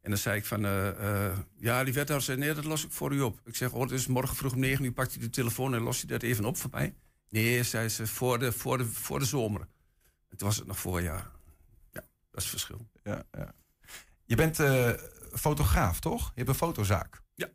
[0.00, 0.88] En dan zei ik van, eh,
[1.28, 3.40] eh, ja, die wethouder zei, nee, dat los ik voor u op.
[3.44, 6.02] Ik zeg, oh, dus morgen vroeg om negen uur pakt u de telefoon en lost
[6.02, 6.94] u dat even op voor mij.
[7.28, 9.60] Nee, zei ze, voor de, voor de, voor de zomer.
[10.28, 11.30] En toen was het nog voorjaar.
[11.90, 12.88] Ja, dat is het verschil.
[13.02, 13.54] Ja, ja.
[14.24, 14.90] Je bent eh,
[15.32, 16.24] fotograaf, toch?
[16.26, 17.22] Je hebt een fotozaak.
[17.34, 17.48] Ja,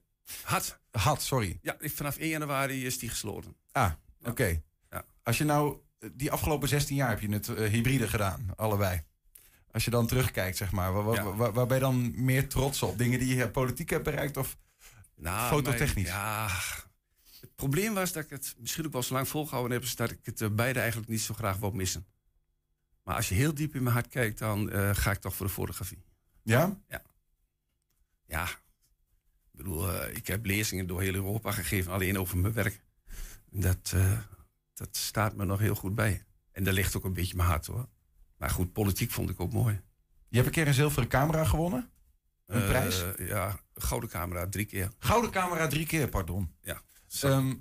[0.44, 0.80] had.
[0.92, 1.60] Had, sorry.
[1.62, 3.56] Ja, ik- vanaf 1 januari is die gesloten.
[3.72, 4.62] Ah, oké.
[4.90, 5.06] Ja.
[5.24, 5.78] Als je nou,
[6.14, 9.02] die afgelopen 16 jaar heb je het hybride gedaan, allebei.
[9.74, 12.82] Als je dan terugkijkt, zeg maar, waar, waar, waar- waar ben je dan meer trots
[12.82, 12.98] op?
[12.98, 14.58] Dingen die je politiek hebt bereikt of
[15.16, 16.04] Nou, fototechnisch?
[16.10, 16.48] mijn- ja,
[17.42, 19.84] het probleem was dat ik het misschien ook wel zo lang volgehouden heb...
[19.86, 22.06] is dat ik het eh, beide eigenlijk niet zo graag wou missen.
[23.04, 25.46] Maar als je heel diep in mijn hart kijkt, dan eh, ga ik toch voor
[25.46, 26.04] de fotografie.
[26.44, 26.78] Ja?
[26.88, 27.02] Ja.
[28.26, 28.44] Ja.
[29.52, 32.82] Ik bedoel, eh, ik heb lezingen door heel Europa gegeven, alleen over mijn werk.
[33.50, 33.94] Dat,
[34.74, 36.24] dat staat me nog heel goed bij.
[36.52, 37.88] En daar ligt ook een beetje mijn hart hoor.
[38.44, 39.82] Maar goed, politiek vond ik ook mooi.
[40.28, 41.90] Je hebt een keer een zilveren camera gewonnen?
[42.46, 43.04] Een Eh, prijs?
[43.18, 44.92] Ja, gouden camera, drie keer.
[45.00, 46.56] Gouden camera drie keer, pardon.
[46.62, 46.82] Ja.
[47.22, 47.54] Ehm,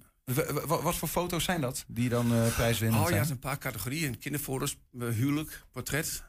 [0.66, 3.20] wat voor foto's zijn dat die dan eh prijswinnend Oh, zijn?
[3.20, 4.18] had een paar categorieën.
[4.18, 6.24] Kinderfoto's, eh, huwelijk, portret,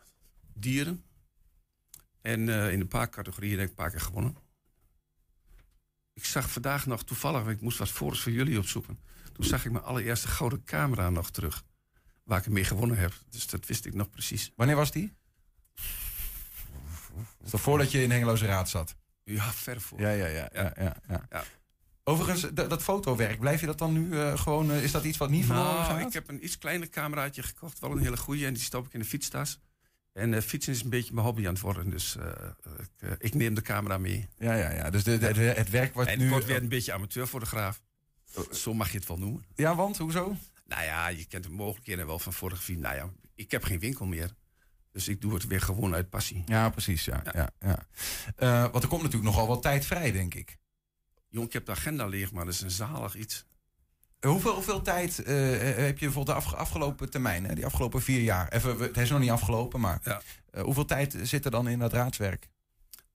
[0.53, 1.03] dieren.
[2.21, 4.35] En in een paar categorieën heb ik een paar keer gewonnen.
[6.13, 8.99] Ik zag vandaag nog toevallig, want ik moest wat foto's voor jullie opzoeken.
[9.33, 11.63] Toen zag ik mijn allereerste gouden camera nog terug.
[12.23, 13.13] Waar ik mee gewonnen heb.
[13.29, 14.51] Dus dat wist ik nog precies.
[14.55, 15.13] Wanneer was die?
[17.43, 18.95] Is dat voordat je in Hengeloze Raad zat?
[19.23, 19.99] Ja, ver voor.
[19.99, 20.49] Ja, ja, ja.
[20.53, 21.25] ja, ja, ja.
[21.29, 21.43] Ja.
[22.03, 24.71] Overigens, dat, fotowerk, blijf je dat dan nu eh, gewoon...
[24.71, 26.07] eh, is dat iets wat niet verloren Nou, gaat?
[26.07, 27.79] ik heb een iets kleiner cameraatje gekocht.
[27.79, 28.45] Wel een hele goede.
[28.45, 29.59] En die stop ik in de fietstas.
[30.13, 31.89] En eh, fietsen is een beetje mijn hobby aan het worden.
[31.89, 32.15] Dus
[32.99, 34.27] ik, ik neem de camera mee.
[34.37, 34.89] Ja, ja, ja.
[34.89, 36.23] Dus de, de- de- het werk wordt en nu...
[36.25, 37.81] ik word weer een beetje amateurfotograaf.
[38.51, 39.45] Zo mag je het wel noemen.
[39.55, 39.97] Ja, want?
[39.97, 40.37] Hoezo?
[40.65, 42.77] Nou ja, je kent de mogelijkheden wel van fotografie.
[42.77, 44.35] Nou ja, ik heb geen winkel meer.
[44.91, 46.43] Dus ik doe het weer gewoon uit passie.
[46.45, 47.05] Ja, precies.
[47.05, 47.49] Ja, ja.
[47.59, 47.87] Ja,
[48.35, 50.57] Eh, want er komt natuurlijk nogal wat tijd vrij, denk ik.
[51.29, 53.45] Jong, ik heb de agenda leeg, maar dat is een zalig iets.
[54.19, 58.21] Hoeveel, hoeveel tijd eh, heb je bijvoorbeeld de afge- afgelopen termijn, hè, die afgelopen vier
[58.21, 58.47] jaar?
[58.51, 59.99] Even, het is nog niet afgelopen, maar
[60.51, 62.49] eh, hoeveel tijd zit er dan in dat raadswerk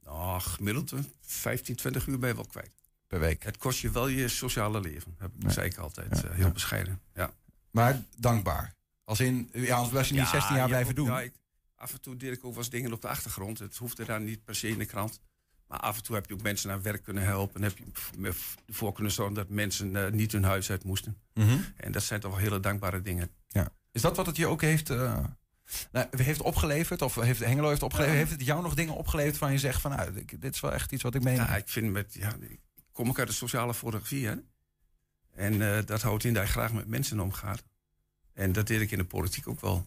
[0.05, 2.78] Nou, gemiddeld eh, 15, 20 uur ben je wel kwijt.
[3.09, 3.43] Per week?
[3.43, 5.15] Het kost je wel je sociale leven.
[5.19, 5.51] Heb ik, Ja.
[5.51, 6.21] zei ik altijd.
[6.23, 7.01] Ja, eh, heel bescheiden.
[7.15, 7.31] Ja.
[7.71, 8.75] Maar dankbaar.
[9.05, 11.19] Als in, ja, anders was je niet 16 jaar blijven ook- doen.
[11.19, 11.37] ik-
[11.77, 13.59] af en toe deed ik ook wel eens dingen op de achtergrond.
[13.59, 15.21] Het hoefde daar niet per se in de krant.
[15.67, 17.63] Maar af en toe heb je ook mensen naar werk kunnen helpen.
[17.63, 18.33] En heb je
[18.67, 21.17] ervoor kunnen zorgen dat mensen eh, niet hun huis uit moesten.
[21.35, 21.59] Mhm.
[21.77, 23.31] En dat zijn toch wel hele dankbare dingen.
[23.49, 23.69] Ja.
[23.93, 25.25] Is dat wat het je ook heeft, eh,
[25.93, 27.03] nou, heeft opgeleverd?
[27.03, 28.15] Of heeft Hengelo heeft opgeleverd?
[28.17, 28.25] Ja.
[28.25, 30.93] Heeft het jou nog dingen opgeleverd van je zegt van nou, dit is wel echt
[30.93, 31.35] iets wat ik meen?
[31.35, 32.61] Ja, ik vind met, ja, ik
[32.99, 34.27] kom ook uit de sociale fotografie.
[34.27, 34.35] Hè?
[35.35, 37.63] En eh, dat houdt in dat je graag met mensen omgaat.
[38.35, 39.87] En dat deed ik in de politiek ook wel.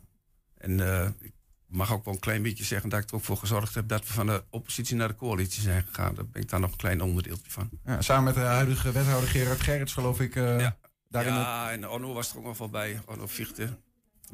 [0.58, 1.34] En eh, ik
[1.67, 4.08] mag ook wel een klein beetje zeggen dat ik er ook voor gezorgd heb dat
[4.08, 6.15] we van de oppositie naar de coalitie zijn gegaan.
[6.15, 7.69] Daar ben ik daar nog een klein onderdeeltje van.
[7.86, 10.36] Ja, samen met de huidige wethouder Gerard Gerrits geloof ik.
[10.36, 10.69] eh,
[11.10, 13.78] daarin ja, en Onno was er ook nog wel bij, Onno Fichte.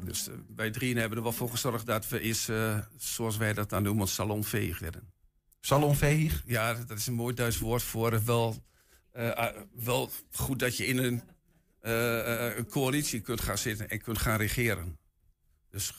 [0.00, 3.70] Dus wij drieën hebben er wel voor gezorgd dat we eens, eh, zoals wij dat
[3.70, 5.12] dan noemen, salonveeg werden.
[5.60, 6.42] Salonveeg?
[6.46, 8.64] Ja, dat is een mooi Duits woord voor eh, wel,
[9.12, 11.22] eh, ah, wel goed dat je in een,
[11.80, 14.98] eh, een coalitie kunt gaan zitten en kunt gaan regeren.
[15.70, 15.94] Dus,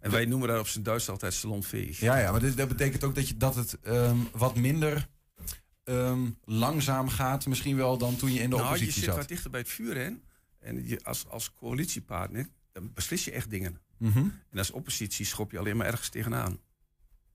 [0.00, 2.00] en wij noemen dat op zijn Duits altijd salonveeg.
[2.00, 5.08] Ja, ja, maar dit, dat betekent ook dat, je, dat het ehm, wat minder
[5.84, 9.16] ehm, langzaam gaat, misschien wel dan toen je in de nou, je oppositie zit zat.
[9.16, 10.10] wat dichter bij het vuur hè.
[10.60, 13.80] En je, als, als coalitiepartner, dan beslis je echt dingen.
[13.98, 14.18] Mhm.
[14.50, 16.58] En als oppositie schop je alleen maar ergens tegenaan.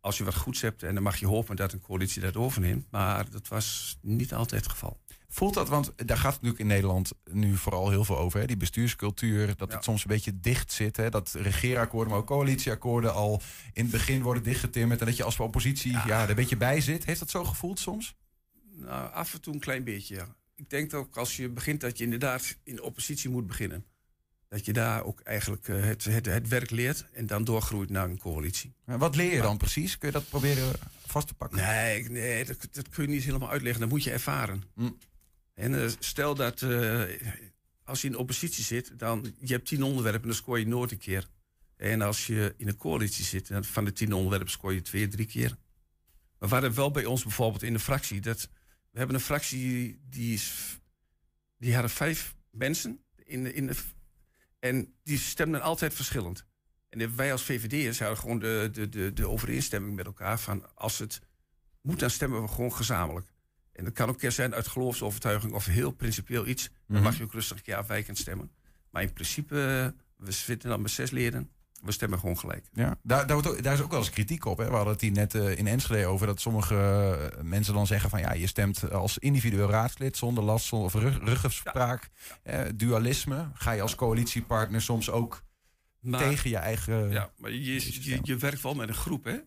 [0.01, 2.85] Als je wat goeds hebt, en dan mag je hopen dat een coalitie dat overneemt.
[2.91, 4.99] Maar dat was niet altijd het geval.
[5.31, 8.39] Voelt dat, want daar gaat het natuurlijk in Nederland nu vooral heel veel over.
[8.39, 8.45] Hè?
[8.45, 10.97] Die bestuurscultuur, dat het soms een beetje dicht zit.
[10.97, 11.09] Hè?
[11.09, 13.41] Dat regeerakkoorden, maar ook coalitieakkoorden al
[13.73, 14.99] in het begin worden dichtgetimmerd.
[14.99, 16.23] En dat je als oppositie ja.
[16.23, 17.05] er een beetje bij zit.
[17.05, 18.15] Heeft dat zo gevoeld soms?
[18.71, 20.35] Nou, af en toe een klein beetje, ja.
[20.55, 23.85] Ik denk ook als je begint dat je inderdaad in de oppositie moet beginnen.
[24.49, 28.09] Dat je daar ook eigenlijk eh, het, het, het werk leert en dan doorgroeit naar
[28.09, 28.73] een coalitie.
[28.85, 29.97] En wat leer je dan precies?
[29.97, 30.73] Kun je dat proberen
[31.05, 31.57] vast te pakken?
[31.57, 33.81] Nee, nee dat, dat kun je niet helemaal uitleggen.
[33.81, 34.63] Dat moet je ervaren.
[34.75, 34.89] Hm.
[35.53, 37.03] En eh, stel dat eh,
[37.83, 40.91] als je in de oppositie zit, dan je hebt tien onderwerpen, dan scoor je nooit
[40.91, 41.27] een keer.
[41.75, 45.07] En als je in een coalitie zit, dan van de tien onderwerpen scoor je twee,
[45.07, 45.57] drie keer.
[46.39, 48.49] Maar waar het wel bij ons bijvoorbeeld in de fractie, dat
[48.91, 50.79] we hebben een fractie die is,
[51.57, 53.75] die hadden vijf mensen in de, in de,
[54.59, 56.45] en die stemden altijd verschillend.
[56.89, 60.99] En wij als VVD'ers hadden gewoon de, de, de, de overeenstemming met elkaar van als
[60.99, 61.21] het
[61.81, 63.33] moet, dan stemmen we gewoon gezamenlijk.
[63.71, 66.63] En dat kan ook een keer zijn uit geloofsovertuiging of heel principieel iets.
[66.67, 67.03] Dan Mhm.
[67.03, 68.51] mag je ook rustig een keer afwijkend stemmen.
[68.89, 69.55] Maar in principe,
[69.95, 71.49] eh, we zitten dan met zes leden.
[71.83, 72.65] We stemmen gewoon gelijk.
[72.73, 74.57] Ja, daar, daar, wordt ook- daar is ook wel eens kritiek op.
[74.57, 74.65] Hè?
[74.65, 76.75] We hadden het hier net eh, in Enschede over dat sommige
[77.35, 80.93] eh, mensen dan zeggen van ja, je stemt als individueel raadslid zonder last zonder, of
[81.01, 82.09] rug, ruggespraak.
[82.43, 83.49] Eh, dualisme.
[83.53, 85.43] Ga je als coalitiepartner soms ook
[85.99, 87.09] Maar- tegen je eigen.
[87.11, 89.37] Ja, maar je, je, je werkt wel met een groep, hè?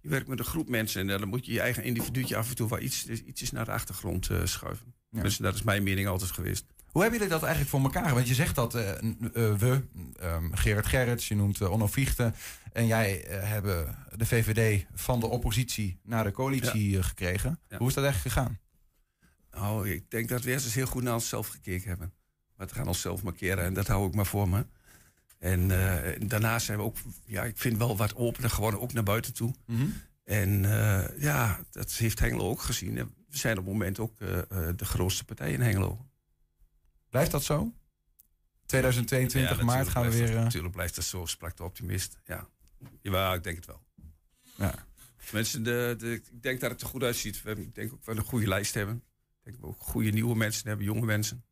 [0.00, 2.54] Je werkt met een groep mensen en dan moet je je eigen individuutje af en
[2.56, 4.94] toe wel iets, ietsjes naar de achtergrond eh, schuiven.
[5.10, 6.64] Dus dat is mijn mening altijd geweest.
[6.92, 8.14] Hoe hebben jullie dat eigenlijk voor elkaar?
[8.14, 8.98] Want je zegt dat eh, eh,
[9.32, 9.82] we,
[10.20, 12.32] ehm, Gerard Gerrits, je noemt eh, Onno Vliegte
[12.72, 17.60] en jij hebben de VVD van de oppositie naar de coalitie gekregen.
[17.76, 18.58] Hoe is dat eigenlijk gegaan?
[19.50, 22.12] Nou, ik denk dat we eerst eens heel goed naar onszelf gekeken hebben.
[22.56, 24.66] Maar we gaan onszelf markeren en dat hou ik maar voor me.
[25.38, 25.68] En
[26.28, 29.54] daarna zijn we ook, ja, ik vind wel wat opener geworden, ook naar buiten toe.
[29.66, 29.86] Mhm.
[30.24, 30.62] En
[31.18, 32.98] ja, dat heeft Hengelo ook gezien.
[32.98, 34.18] En We zijn op het moment ook
[34.76, 36.07] de grootste partij in Hengelo.
[37.10, 37.72] Blijft dat zo?
[38.66, 40.26] 2022 Ja, maart gaan we weer.
[40.26, 42.18] dat- eh, Natuurlijk blijft dat zo, sprak de optimist.
[42.24, 42.48] Ja,
[43.02, 43.82] ja ik denk het wel.
[44.56, 44.74] Ja.
[45.32, 47.42] Mensen, de, de, ik denk dat het er goed uitziet.
[47.42, 48.94] We ik denk ook dat we een goede lijst hebben.
[48.96, 49.02] Ik
[49.44, 51.42] denk dat we ook goede nieuwe mensen hebben, jonge mensen.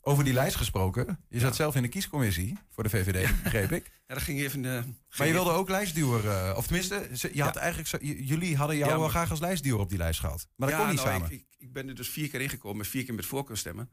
[0.00, 1.24] Over die lijst gesproken.
[1.28, 3.90] Je zat zelf in de kiescommissie voor de VVD, begreep ik.
[4.06, 4.64] Ja, dat ging even...
[4.64, 4.82] eh,
[5.18, 6.28] Maar je wilde ook lijstduwer.
[6.30, 9.88] eh, of tenminste, je had eigenlijk zo- jullie hadden jou wel graag als lijstduwer op
[9.88, 10.48] die lijst gehad.
[10.56, 11.30] Maar dat kon niet nou, samen.
[11.30, 13.90] Ik, ik, ik ben er dus vier keer ingekomen, vier keer met voorkeurstemmen.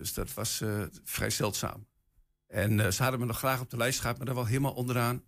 [0.00, 1.86] Dus dat was eh, vrij zeldzaam.
[2.46, 4.72] En eh, ze hadden me nog graag op de lijst gehad, maar dan wel helemaal
[4.72, 5.24] onderaan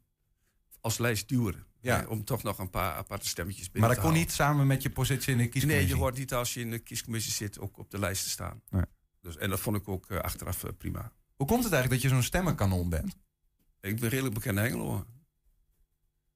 [0.80, 1.66] als lijstduwer.
[1.80, 2.06] Ja.
[2.08, 4.82] Om toch nog een paar aparte stemmetjes maar binnen dat te kon niet samen met
[4.82, 5.86] je positie in de kiescommissie.
[5.86, 8.30] Nee, je hoort niet als je in de kiescommissie zit ook op de lijst te
[8.30, 8.62] staan.
[8.70, 8.84] Nee.
[9.20, 11.12] Dus, en dat vond ik ook eh, achteraf prima.
[11.36, 13.16] Hoe komt het eigenlijk dat je zo'n stemmenkanon bent?
[13.80, 15.06] Ik ben redelijk bekend in Hengelo.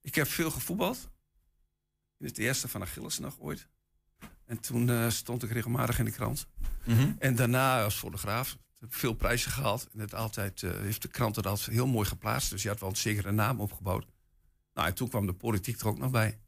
[0.01, 1.11] Ik heb veel gevoetbald.
[2.19, 3.69] In het eerste van Achilles nog ooit.
[4.47, 6.47] En toen eh, stond ik regelmatig in de krant.
[6.85, 7.13] Mhm.
[7.19, 8.53] En daarna als fotograaf.
[8.53, 9.89] Ik heb veel prijzen gehaald.
[9.93, 12.51] En het altijd, eh, heeft de krant het altijd heel mooi geplaatst.
[12.51, 14.07] Dus je had wel een zekere naam opgebouwd.
[14.75, 16.39] Nou, en toen kwam de politiek er ook nog bij.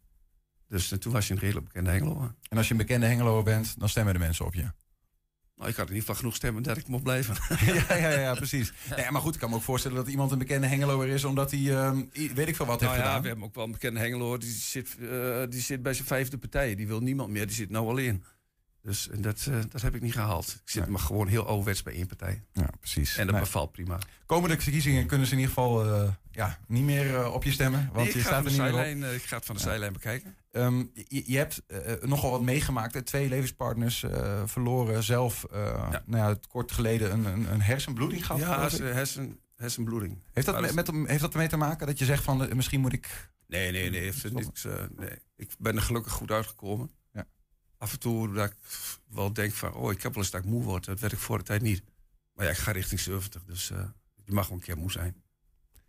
[0.68, 2.32] Dus eh, toen was je een redelijk bekende Hengelo.
[2.48, 4.70] En als je een bekende Hengeloer bent, dan stemmen de mensen op je.
[5.58, 7.34] Nou, ik had in ieder geval genoeg stemmen dat ik mocht blijven.
[7.88, 8.72] ja, ja, ja, precies.
[8.96, 11.24] Nee, maar goed, ik kan me ook voorstellen dat iemand een bekende Hengeloer is...
[11.24, 12.02] omdat hij, ehm,
[12.34, 13.22] weet ik veel wat, heeft Nou ja, gedaan.
[13.22, 14.38] we hebben ook wel een bekende Hengelo.
[14.38, 16.74] Die zit, eh, die zit bij zijn vijfde partij.
[16.74, 17.46] Die wil niemand meer.
[17.46, 18.24] Die zit nou alleen.
[18.82, 20.48] Dus en dat, eh, dat heb ik niet gehaald.
[20.64, 22.42] Ik zit maar gewoon heel ouderwets bij één partij.
[22.52, 23.16] Ja, precies.
[23.16, 23.44] En dat Nee.
[23.44, 23.98] bevalt prima.
[24.26, 27.90] Komende verkiezingen kunnen ze in ieder geval eh, ja, niet meer op je stemmen.
[27.92, 29.12] Want Nee, je staat er niet meer op.
[29.12, 30.36] ik ga het van de zijlijn bekijken.
[30.58, 33.06] Ehm, je, je hebt eh, nogal wat meegemaakt.
[33.06, 35.02] Twee levenspartners eh, verloren.
[35.02, 38.40] Zelf, eh, Nou ja, kort geleden een, een, een hersenbloeding gehad.
[38.40, 40.18] Ja, hersen, hersenbloeding.
[40.32, 42.80] Heeft dat, met, met, heeft dat ermee te maken dat je zegt van eh, misschien
[42.80, 43.30] moet ik...
[43.46, 44.00] Nee, nee, nee.
[44.00, 45.18] Heeft niks, eh, nee.
[45.36, 46.90] Ik ben er gelukkig goed uitgekomen.
[47.12, 47.26] Ja.
[47.78, 48.56] Af en toe dat ik
[49.08, 49.72] wel denk van...
[49.72, 50.84] oh, ik heb wel eens dat ik moe word.
[50.84, 51.82] Dat werd ik voor de tijd niet.
[52.32, 53.44] Maar ja, ik ga richting 70.
[53.44, 53.84] Dus eh,
[54.24, 55.22] je mag wel een keer moe zijn.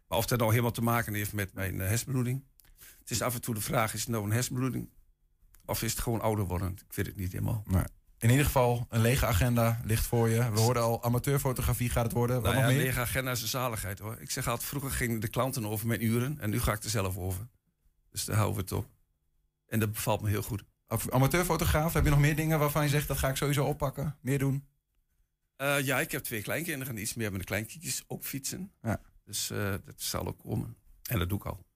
[0.08, 2.44] Maar of dat nou helemaal te maken heeft met mijn eh, hersenbloeding...
[3.10, 4.90] Het is af en toe de vraag, is het nou een hersenbloeding?
[5.66, 6.72] Of is het gewoon ouder worden?
[6.88, 7.64] Ik weet het niet helemaal.
[7.68, 7.84] Nee.
[8.18, 10.52] In ieder geval, een lege agenda ligt voor je.
[10.52, 12.42] We hoorden al, amateurfotografie gaat het worden.
[12.42, 12.78] Wat Nou ja, meer?
[12.78, 14.18] lege agenda is een zaligheid hoor.
[14.20, 16.90] Ik zeg altijd, vroeger gingen de klanten over mijn uren en nu ga ik er
[16.90, 17.48] zelf over.
[18.10, 18.88] Dus daar houden we het op.
[19.68, 20.64] En dat bevalt me heel goed.
[21.10, 24.18] Amateurfotograaf, heb je nog meer dingen waarvan je zegt dat ga ik sowieso oppakken?
[24.22, 24.66] Meer doen?
[25.56, 28.72] Eh, ja, ik heb twee kleinkinderen en iets meer met de kleinkindjes ook fietsen.
[28.82, 29.02] Ja.
[29.26, 30.76] Dus eh, dat zal ook komen.
[31.10, 31.68] En dat doe ik al.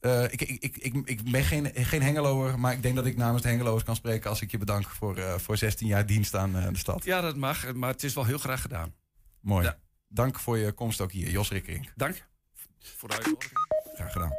[0.00, 3.42] Eh, ik, ik, ik, ik, ben geen, geen Hengeloer, maar ik denk dat ik namens
[3.42, 6.56] de Hengeloers kan spreken als ik je bedank voor, eh, voor 16 jaar dienst aan
[6.56, 7.04] eh, de stad.
[7.04, 8.94] Ja, dat mag, maar het is wel heel graag gedaan.
[9.40, 9.72] Mooi.
[10.08, 11.90] Dank voor je komst ook hier, Jos Rikkering.
[11.96, 12.26] Dank
[12.78, 13.58] voor de uitnodiging.
[13.94, 14.32] Graag gedaan.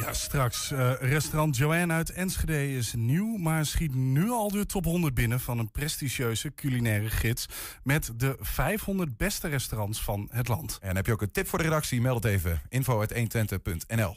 [0.00, 0.70] Ja, straks.
[0.70, 5.40] eh, restaurant Joanne uit Enschede is nieuw, maar schiet nu al de top 100 binnen
[5.40, 7.46] van een prestigieuze culinaire gids
[7.82, 10.78] met de 500 beste restaurants van het land.
[10.80, 12.00] En heb je ook een tip voor de redactie?
[12.00, 12.60] Meld het even.
[12.68, 14.16] info.120.nl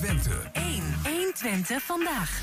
[0.00, 0.50] 120.
[0.52, 0.82] 1.
[1.04, 2.42] 120 vandaag.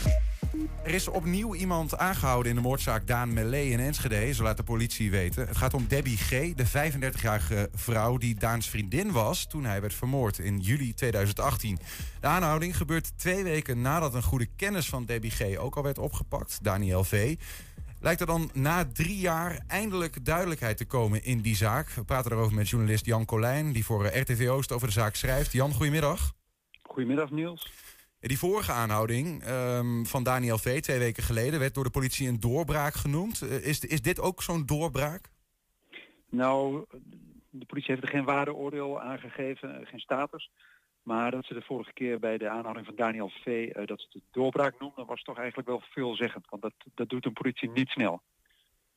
[0.84, 4.63] Er is opnieuw iemand aangehouden in de moordzaak Daan Mellee in Enschede, zo laat de
[4.63, 5.48] politie weten.
[5.48, 9.93] Het gaat om Debbie G., de 35-jarige vrouw die Daans vriendin was toen hij werd
[9.93, 11.80] vermoord in juli 2018.
[12.20, 15.58] De aanhouding gebeurt twee weken nadat een goede kennis van Debbie G.
[15.58, 17.36] ook al werd opgepakt, Daniel V.
[18.00, 21.89] Lijkt er dan na drie jaar eindelijk duidelijkheid te komen in die zaak.
[21.89, 25.52] We praten erover met journalist Jan Colijn, die voor RTV Oost over de zaak schrijft.
[25.52, 26.36] Jan, goedemiddag.
[26.97, 27.71] Goedemiddag Niels.
[28.19, 30.81] Die vorige aanhouding ehm, van Daniel V.
[30.81, 33.41] twee weken geleden werd door de politie een doorbraak genoemd.
[33.41, 35.29] Eh, is, is dit ook zo'n doorbraak?
[36.29, 36.86] Nou,
[37.49, 40.51] de politie heeft er geen waardeoordeel aangegeven, eh, geen status.
[41.03, 43.45] Maar dat ze de vorige keer bij de aanhouding van Daniel V.
[43.45, 46.45] eh, dat ze het doorbraak noemden, was toch eigenlijk wel veelzeggend.
[46.49, 48.21] Want dat, dat doet een politie niet snel.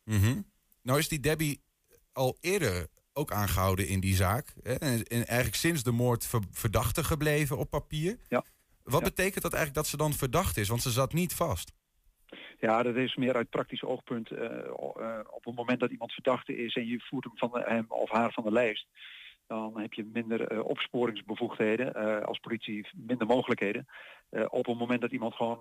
[0.04, 0.40] Mhm.
[0.82, 1.60] Nou is die Debbie
[2.12, 2.86] al eerder
[3.20, 4.54] ook aangehouden in die zaak.
[4.62, 4.74] Hè?
[4.74, 8.16] En, en eigenlijk sinds de moord ver- verdachte gebleven op papier.
[8.28, 8.44] Ja.
[8.82, 10.68] Wat betekent dat eigenlijk dat ze dan verdacht is?
[10.68, 11.72] Want ze zat niet vast.
[12.60, 14.30] Ja, dat is meer uit praktisch oogpunt.
[14.30, 17.64] eh, eh, op het moment dat iemand verdachte is en je voert hem, van de-
[17.66, 18.86] hem of haar van de lijst,
[19.46, 21.94] dan heb je minder eh, opsporingsbevoegdheden
[22.26, 23.86] als politie, minder mogelijkheden.
[24.48, 25.58] Op het moment dat iemand gewoon,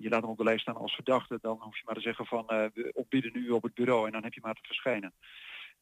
[0.00, 2.26] je laat hem op de lijst staan als verdachte, dan hoef je maar te zeggen
[2.26, 5.12] van we opbieden nu op het bureau en dan heb je maar te verschijnen.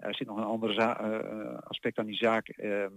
[0.00, 2.48] Er zit nog een ander eh, aspect aan die zaak.
[2.48, 2.92] Ehm,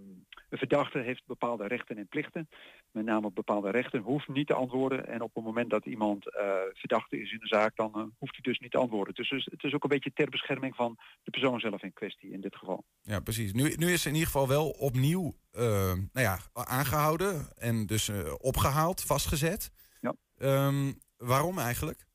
[0.49, 2.49] een verdachte heeft bepaalde rechten en plichten.
[2.91, 5.07] Met name bepaalde rechten hoeft niet te antwoorden.
[5.07, 8.41] En op het moment dat iemand eh, verdachte is in een zaak, dan hoeft hij
[8.41, 9.13] dus niet te antwoorden.
[9.13, 12.41] Dus het is- ook een beetje ter bescherming van de persoon zelf in kwestie in
[12.41, 12.83] dit geval.
[13.01, 13.53] Ja, precies.
[13.53, 18.33] Nu, nu is ze in ieder geval wel opnieuw nou ja, aangehouden en dus eh,
[18.37, 19.71] opgehaald, vastgezet.
[20.01, 20.13] Ja.
[20.37, 22.05] Ehm, waarom eigenlijk?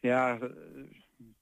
[0.00, 0.38] Ja,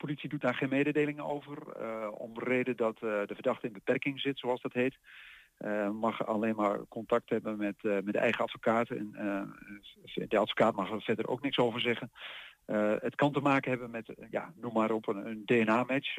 [0.01, 1.57] politie doet daar geen mededelingen over.
[1.77, 4.99] eh, om de reden dat eh, de verdachte in beperking zit, zoals dat heet.
[5.57, 8.91] Eh, mag alleen maar contact hebben met, met de eigen advocaat.
[8.91, 9.11] En
[10.29, 12.11] de advocaat mag er verder ook niks over zeggen.
[13.01, 16.19] Het kan te maken hebben met, ja, noem maar op, een, een DNA-match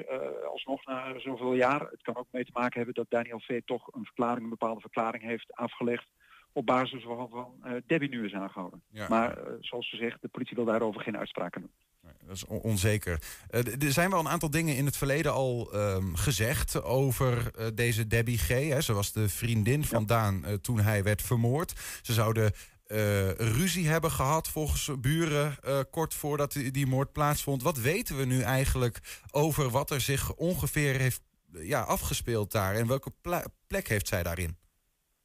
[0.52, 1.82] alsnog na zoveel jaar.
[1.82, 3.62] Het kan ook mee te maken hebben dat Daniel V.
[3.65, 6.08] toch een verklaring, een bepaalde verklaring heeft afgelegd
[6.54, 8.82] op basis waarvan eh, Debbie nu is aangehouden.
[8.89, 9.08] Ja.
[9.10, 11.72] Maar zoals gezegd, de politie wil daarover geen uitspraken doen.
[12.32, 13.20] Dat is on- onzeker.
[13.50, 17.67] Eh, er zijn wel een aantal dingen in het verleden al ehm, gezegd over eh,
[17.74, 18.48] deze Debbie G.
[18.48, 18.82] Hè.
[18.82, 21.74] Ze was de vriendin van Daan eh, toen hij werd vermoord.
[22.02, 22.52] Ze zouden
[23.38, 25.58] ruzie hebben gehad volgens buren
[25.89, 27.63] kort voordat die, die moord plaatsvond.
[27.63, 29.00] Wat weten we nu eigenlijk
[29.32, 32.76] over wat er zich ongeveer heeft ja, afgespeeld daar?
[32.76, 33.12] En welke
[33.67, 34.58] plek heeft zij daarin?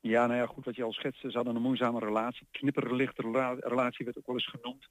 [0.01, 1.31] Ja, nou ja, goed wat je al schetste.
[1.31, 2.47] Ze hadden een moeizame relatie.
[2.51, 4.87] Knipperlichte rela- relatie werd ook wel eens genoemd.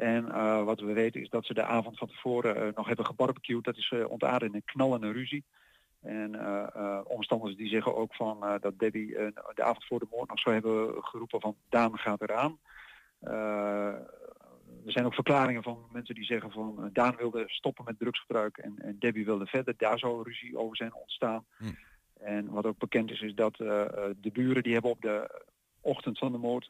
[0.00, 3.06] En eh, wat we weten is dat ze de avond van tevoren eh, nog hebben
[3.06, 3.64] gebarbecued.
[3.64, 5.44] Dat is uh, ontaarde in een knallende ruzie.
[6.00, 6.34] En
[7.06, 9.06] omstanders die zeggen ook van dat Debbie
[9.54, 12.58] de avond voor de moord nog zou hebben geroepen van Daan gaat eraan.
[14.86, 18.74] Er zijn ook verklaringen van mensen die zeggen van Daan wilde stoppen met drugsgebruik en,
[18.78, 19.74] en Debbie wilde verder.
[19.76, 21.44] Daar zou ruzie over zijn ontstaan.
[22.20, 25.42] En wat ook bekend is, is dat de buren die hebben op de
[25.80, 26.68] ochtend van de moord,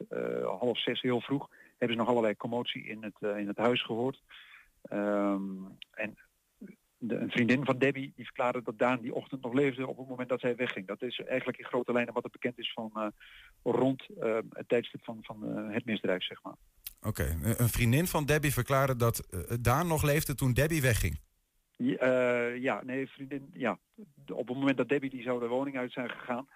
[0.59, 1.49] half zes heel vroeg,
[1.81, 4.21] hebben ze nog allerlei commotie in het, eh, in het huis gehoord.
[4.81, 5.41] Ehm,
[5.91, 6.17] en
[6.97, 10.07] de, een vriendin van Debbie die verklaarde dat Daan die ochtend nog leefde op het
[10.07, 10.87] moment dat zij wegging.
[10.87, 13.07] Dat is eigenlijk in grote lijnen wat er bekend is van eh,
[13.63, 16.55] rond eh, het tijdstip van, van het misdrijf, zeg maar.
[17.01, 19.27] Oké, een een vriendin van Debbie verklaarde dat
[19.61, 21.19] Daan nog leefde toen Debbie wegging.
[21.77, 23.79] Ja, ja, nee, vriendin, ja.
[24.27, 26.47] Op het moment dat Debbie die zou de woning uit zijn gegaan.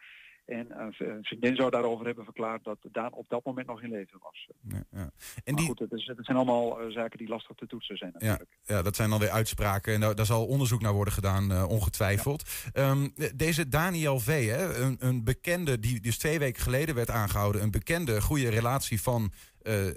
[0.46, 3.90] En eh, een vriendin zou daarover hebben verklaard dat Daan op dat moment nog in
[3.90, 4.50] leven was.
[4.62, 5.00] Ja, ja.
[5.00, 5.10] En
[5.46, 8.14] maar die, goed, het, is, het zijn allemaal eh, zaken die lastig te toetsen zijn.
[8.18, 11.52] Ja, ja, dat zijn dan weer uitspraken en daar, daar zal onderzoek naar worden gedaan,
[11.52, 12.70] eh, ongetwijfeld.
[12.74, 17.62] Ehm, deze Daniel V., hè, een, een bekende die dus twee weken geleden werd aangehouden,
[17.62, 19.32] een bekende goede relatie van,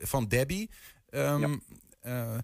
[0.00, 0.70] van Debbie.
[1.08, 1.58] Ehm,
[2.00, 2.38] eh,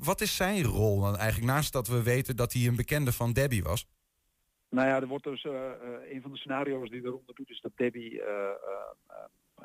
[0.00, 3.32] wat is zijn rol dan eigenlijk, naast dat we weten dat hij een bekende van
[3.32, 3.86] Debbie was?
[4.70, 7.60] Nou ja, er wordt dus eh, eh, een van de scenario's die eronder doet is
[7.60, 8.48] dat Debbie eh,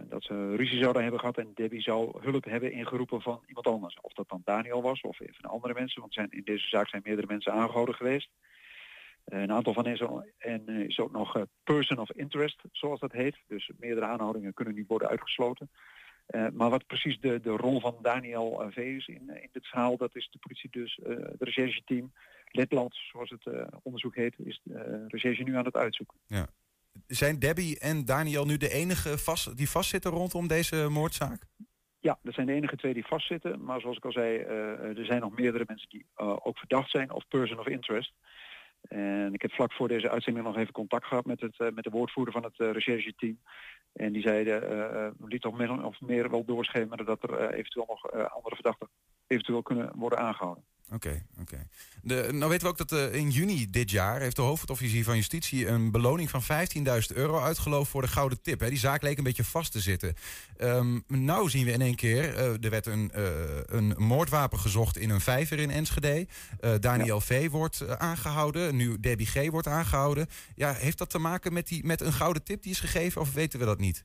[0.08, 4.00] dat ze ruzie zouden hebben gehad en Debbie zou hulp hebben ingeroepen van iemand anders.
[4.02, 7.02] Of dat dan Daniel was of even andere mensen, want zijn, in deze zaak zijn
[7.06, 8.30] meerdere mensen aangehouden geweest.
[9.26, 13.12] Een aantal van hen is, al- en, is ook nog person of interest, zoals dat
[13.12, 13.38] heet.
[13.48, 15.70] Dus meerdere aanhoudingen kunnen niet worden uitgesloten.
[16.26, 19.98] Eh, maar wat precies de, de rol van Daniel V is in, in dit verhaal,
[19.98, 22.14] dat is de politie dus, uh, het rechercheteam,
[22.46, 26.18] Letland, zoals het onderzoek heet, is de recherche nu aan het uitzoeken.
[26.28, 26.48] Ja.
[27.08, 31.46] Zijn Debbie en Daniel nu de enige vast, die vastzitten rondom deze moordzaak?
[32.00, 33.64] Ja, dat zijn de enige twee die vastzitten.
[33.64, 37.28] Maar zoals ik al zei, er zijn nog meerdere mensen die ook verdacht zijn of
[37.28, 38.14] person of interest.
[38.82, 41.90] En ik heb vlak voor deze uitzending nog even contact gehad met, het, met de
[41.90, 43.40] woordvoerder van het rechercheteam.
[43.96, 48.12] En die zeiden, uh, liet toch meer of meer wel doorschemeren dat er eventueel nog
[48.12, 48.90] andere verdachten
[49.28, 50.64] eventueel kunnen worden aangehouden.
[50.92, 51.68] Oké, oké.
[52.32, 55.68] Nou weten we ook dat uh, in juni dit jaar heeft de hoofdofficier van Justitie
[55.68, 56.48] een beloning van 15.000
[57.14, 58.60] euro uitgeloofd voor de gouden tip.
[58.60, 58.70] Hè.
[58.70, 60.14] Die zaak leek een beetje vast te zitten.
[60.62, 63.24] Um, nou zien we in één keer, uh, er werd een, uh,
[63.66, 66.28] een moordwapen gezocht in een vijver in Enschede.
[66.80, 67.22] Daniel ja.
[67.22, 70.28] V wordt aangehouden, nu Debbie G wordt aangehouden.
[70.56, 73.34] Ja, heeft dat te maken met, die, met een gouden tip die is gegeven of
[73.34, 74.04] weten we dat niet?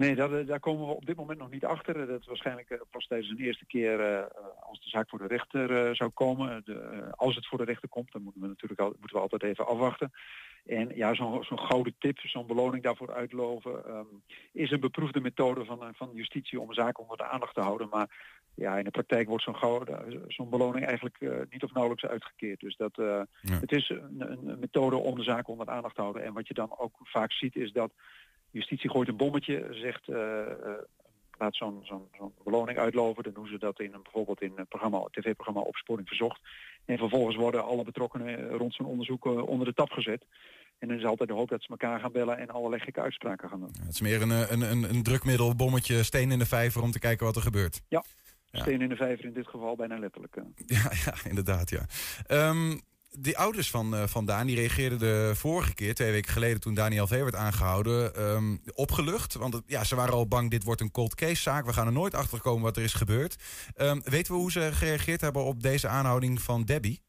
[0.00, 2.06] Nee, daar, daar, komen we op dit moment nog niet achter.
[2.06, 4.22] Dat is waarschijnlijk uh, pas tijdens de eerste keer uh,
[4.60, 6.62] als de zaak voor de rechter uh, zou komen.
[6.64, 9.42] De, als het voor de rechter komt, dan moeten we natuurlijk al, moeten we altijd
[9.42, 10.12] even afwachten.
[10.66, 14.22] En ja, zo'n zo gouden tip, zo'n beloning daarvoor uitloven, um,
[14.52, 17.88] is een beproefde methode van, van justitie om een zaak onder de aandacht te houden.
[17.88, 18.08] Maar
[18.54, 19.86] ja, in de praktijk wordt zo'n
[20.28, 21.18] zo'n beloning eigenlijk
[21.50, 22.60] niet of nauwelijks uitgekeerd.
[22.60, 23.26] Dus dat, ja.
[23.40, 26.24] het is een, een methode om de zaak onder de aandacht te houden.
[26.24, 27.92] En wat je dan ook vaak ziet is dat
[28.50, 30.16] Justitie gooit een bommetje, zegt uh,
[31.38, 33.22] laat zo'n zo'n beloning uitloven.
[33.22, 36.40] Dan doen ze dat in een, bijvoorbeeld in een programma, tv-programma Opsporing Verzocht.
[36.84, 40.24] En vervolgens worden alle betrokkenen rond zo'n onderzoek onder de tap gezet.
[40.78, 43.48] En dan is altijd de hoop dat ze elkaar gaan bellen en allerlei gekke uitspraken
[43.48, 43.70] gaan doen.
[43.72, 46.90] Ja, het is meer een, een, een, een drukmiddel, bommetje, steen in de vijver om
[46.90, 47.82] te kijken wat er gebeurt.
[47.88, 48.04] Ja,
[48.50, 48.60] ja.
[48.60, 50.36] steen in de vijver in dit geval bijna letterlijk.
[50.66, 51.86] Ja, ja inderdaad, ja.
[52.48, 52.80] Um,
[53.18, 56.74] die ouders van, uh, van Daan die reageerden de vorige keer, twee weken geleden, toen
[56.74, 57.22] Daniel V.
[57.22, 59.34] werd aangehouden, um, opgelucht.
[59.34, 61.66] Want ja, ze waren al bang, dit wordt een cold case zaak.
[61.66, 63.36] We gaan er nooit achter komen wat er is gebeurd.
[63.76, 67.00] Um, weten we hoe ze gereageerd hebben op deze aanhouding van Debbie?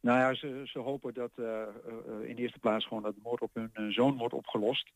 [0.00, 3.20] Nou ja, ze, ze hopen dat uh, uh, in de eerste plaats gewoon dat de
[3.22, 4.90] moord op hun zoon wordt opgelost.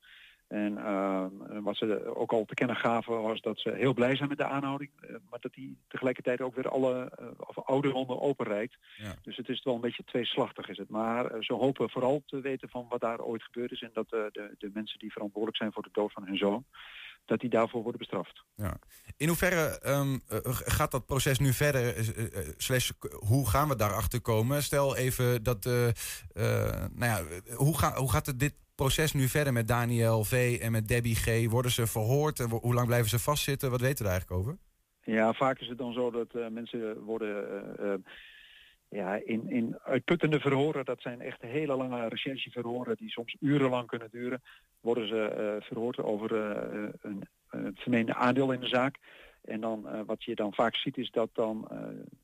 [0.48, 1.26] En uh,
[1.62, 4.44] wat ze ook al te kennen gaven was dat ze heel blij zijn met de
[4.44, 4.90] aanhouding.
[5.02, 8.76] Uh, maar dat die tegelijkertijd ook weer alle uh, of oude ronden openrijdt.
[8.96, 9.14] Ja.
[9.22, 10.88] Dus het is wel een beetje tweeslachtig is het.
[10.88, 13.82] Maar ze hopen vooral te weten van wat daar ooit gebeurd is.
[13.82, 16.64] En dat de, de mensen die verantwoordelijk zijn voor de dood van hun zoon
[17.24, 18.44] dat die daarvoor worden bestraft.
[18.54, 18.76] Ja.
[19.16, 21.94] In hoeverre um, gaat dat proces nu verder?
[22.56, 24.62] Slash, hoe gaan we daarachter komen?
[24.62, 25.72] Stel even dat, uh,
[26.92, 27.22] nou ja,
[27.54, 31.16] hoe, ga, hoe gaat het dit proces nu verder met Daniel V en met Debbie
[31.16, 31.50] G?
[31.50, 32.38] Worden ze verhoord?
[32.38, 33.70] Hoe lang blijven ze vastzitten?
[33.70, 34.58] Wat weten we er eigenlijk over?
[35.02, 37.44] Ja, vaak is het dan zo dat uh, mensen worden
[37.80, 37.94] uh,
[38.94, 40.84] ja, in, in uitputtende verhoren.
[40.84, 44.42] Dat zijn echt hele lange rechercheverhoren die soms urenlang kunnen duren.
[44.80, 46.32] Worden ze uh, verhoord over
[47.00, 48.98] een, het vermeende aandeel in de zaak.
[49.44, 51.68] En dan wat je dan vaak ziet is dat dan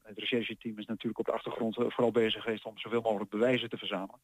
[0.02, 3.76] het rechercheteam is natuurlijk op de achtergrond vooral bezig geweest om zoveel mogelijk bewijzen te
[3.76, 4.20] verzamelen.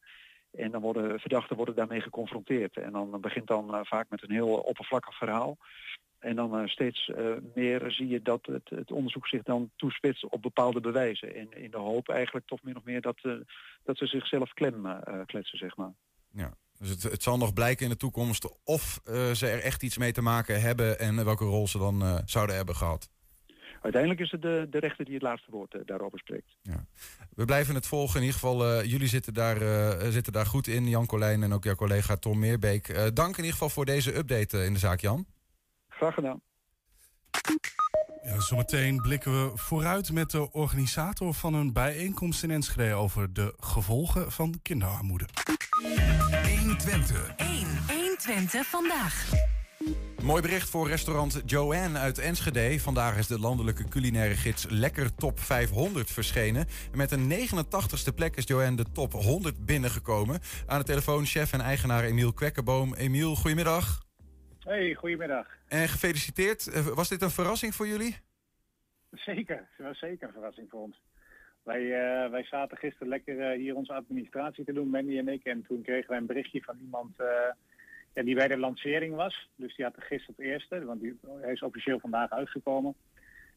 [0.51, 2.77] En dan worden verdachten worden daarmee geconfronteerd.
[2.77, 5.57] En dan begint dan vaak met een heel oppervlakkig verhaal.
[6.19, 10.29] En dan uh, steeds uh, meer zie je dat het, het, onderzoek zich dan toespitst
[10.29, 11.35] op bepaalde bewijzen.
[11.35, 13.17] En in de hoop eigenlijk toch min of meer dat,
[13.83, 15.93] dat ze zichzelf klem kletsen, zeg maar.
[16.31, 16.53] Ja.
[16.79, 18.99] Dus het, het, zal nog blijken in de toekomst of
[19.33, 22.75] ze er echt iets mee te maken hebben en welke rol ze dan zouden hebben
[22.75, 23.09] gehad
[23.81, 26.55] uiteindelijk is het de, de rechter die het laatste woord uh, daarover spreekt.
[26.61, 26.85] Ja.
[27.35, 28.15] We blijven het volgen.
[28.15, 29.57] In ieder geval, jullie zitten daar,
[30.11, 32.87] zitten daar goed in, Jan Colijn en ook jouw collega Tom Meerbeek.
[33.13, 35.25] dank in ieder geval voor deze update in de zaak, Jan.
[35.97, 36.41] Graag gedaan.
[38.23, 43.53] Ja, zometeen blikken we vooruit met de organisator van een bijeenkomst in Enschede over de
[43.59, 45.25] gevolgen van kinderarmoede.
[46.57, 47.35] 120.
[47.35, 49.29] 1, 120 vandaag.
[50.21, 52.79] Mooi bericht voor restaurant Joanne uit Enschede.
[52.79, 56.67] Vandaag is de landelijke culinaire gids Lekker Top 500 verschenen.
[56.91, 60.39] En met een 89ste plek is Joanne de top 100 binnengekomen.
[60.65, 62.93] Aan de telefoon chef en eigenaar Emiel Kwekkerboom.
[62.93, 64.06] Emiel, goedemiddag.
[64.67, 65.47] Hey, goedemiddag.
[65.67, 66.67] En gefeliciteerd.
[66.67, 68.17] Eh, was dit een verrassing voor jullie?
[69.11, 71.01] Zeker, het was zeker een verrassing voor ons.
[71.63, 75.43] Wij, uh, wij zaten gisteren lekker uh, hier onze administratie te doen, Mandy en ik.
[75.43, 77.19] En toen kregen wij een berichtje van iemand...
[77.19, 77.27] Uh,
[78.13, 79.49] ja, die bij de lancering was.
[79.55, 82.95] Dus die had er gisteren het eerste, want die, hij is officieel vandaag uitgekomen.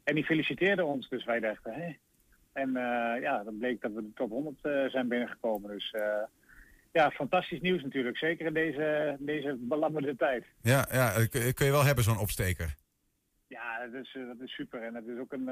[0.04, 1.96] En die feliciteerde ons, dus wij dachten, hé.
[2.52, 2.72] En
[3.20, 5.70] ja, dan bleek dat we de top 100 uh, zijn binnengekomen.
[5.70, 5.94] Dus
[6.92, 8.16] ja, fantastisch nieuws natuurlijk.
[8.16, 10.44] Zeker in deze, deze belabberde tijd.
[10.62, 12.74] Ja, ja, kun je wel hebben zo'n opsteker.
[13.46, 14.82] Ja, dat is, dat is super.
[14.82, 15.48] En het is ook een,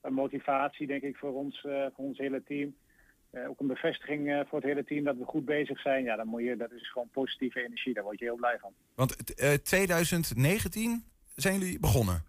[0.00, 2.74] een motivatie, denk ik, voor ons, voor ons hele team
[3.34, 6.04] eh, ook een bevestiging eh, voor het hele team dat we goed bezig zijn.
[6.04, 7.94] Ja, dan moet je, dat is gewoon positieve energie.
[7.94, 8.72] Daar word je heel blij van.
[8.94, 12.24] Want eh, 2019 zijn jullie begonnen.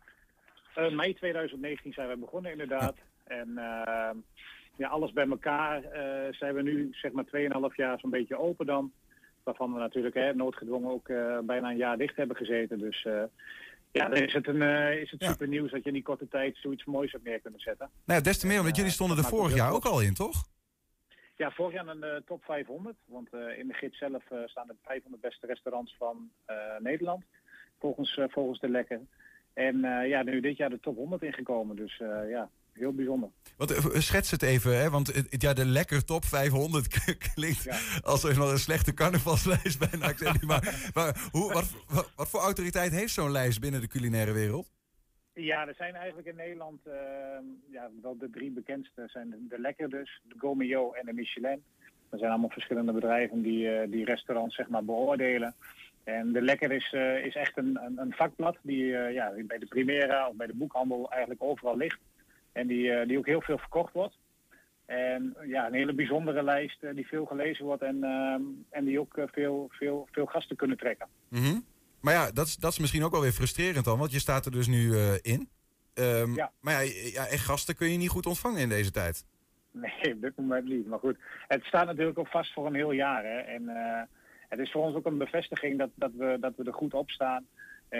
[0.75, 2.95] Eh, mei 2019 zijn we begonnen inderdaad.
[3.23, 4.09] En eh,
[4.75, 8.65] ja, alles bij elkaar eh, zijn we nu zeg maar 2,5 jaar zo'n beetje open
[8.65, 8.91] dan.
[9.43, 12.79] Waarvan we natuurlijk hè, noodgedwongen ook eh, bijna een jaar dicht hebben gezeten.
[12.79, 13.23] Dus eh,
[13.91, 16.27] ja, dan is het, een, eh, is het super nieuws dat je in die korte
[16.27, 17.89] tijd zoiets moois op neer kunnen zetten.
[18.05, 20.43] Nou ja, des te meer, want jullie stonden er vorig jaar ook al in, toch?
[21.35, 22.95] Ja, vorig jaar in de top 500.
[23.05, 27.23] Want eh, in de gids zelf staan de 500 beste restaurants van eh, Nederland.
[27.79, 28.99] Volgens, eh, volgens de lekker.
[29.53, 31.75] En eh, ja, nu dit jaar de top 100 ingekomen.
[31.75, 33.29] Dus eh, ja, heel bijzonder.
[33.57, 34.89] Want eh, schets het even, hè?
[34.89, 36.87] want ja, de lekker top 500
[37.33, 37.67] klinkt
[38.03, 40.09] alsof wel een slechte carnavalslijst bijna.
[40.09, 43.81] Ik zeg niet, maar maar hoe, wat, wat, wat voor autoriteit heeft zo'n lijst binnen
[43.81, 44.73] de culinaire wereld?
[45.35, 46.93] Ja, er zijn eigenlijk in Nederland eh,
[47.71, 51.63] ja, wel de drie bekendste zijn de, de Lekker dus, de Gomeo en de Michelin.
[52.09, 55.53] Er zijn allemaal verschillende bedrijven die, eh, die restaurants zeg maar beoordelen.
[56.03, 59.65] En de Lekker is, eh, is echt een, een, een vakblad die ja, bij de
[59.65, 61.99] Primera of bij de boekhandel eigenlijk overal ligt.
[62.55, 64.17] En die, eh, die ook heel veel verkocht wordt.
[64.85, 68.99] En ja, een hele bijzondere lijst eh, die veel gelezen wordt en, ehm, en die
[68.99, 71.07] ook eh, veel, veel, veel gasten kunnen trekken.
[71.29, 71.59] Mhm.
[72.01, 74.45] Maar ja, dat is, dat is misschien ook wel weer frustrerend dan, want je staat
[74.45, 75.49] er dus nu in.
[75.93, 79.25] Ehm, Maar ja, ja, echt gasten kun je niet goed ontvangen in deze tijd.
[79.71, 80.87] Nee, op dit moment niet.
[80.87, 83.23] Maar goed, het staat natuurlijk ook vast voor een heel jaar.
[83.23, 83.37] Hè.
[83.37, 83.69] En
[84.49, 87.09] het is voor ons ook een bevestiging dat, dat, we, dat we er goed op
[87.09, 87.45] staan.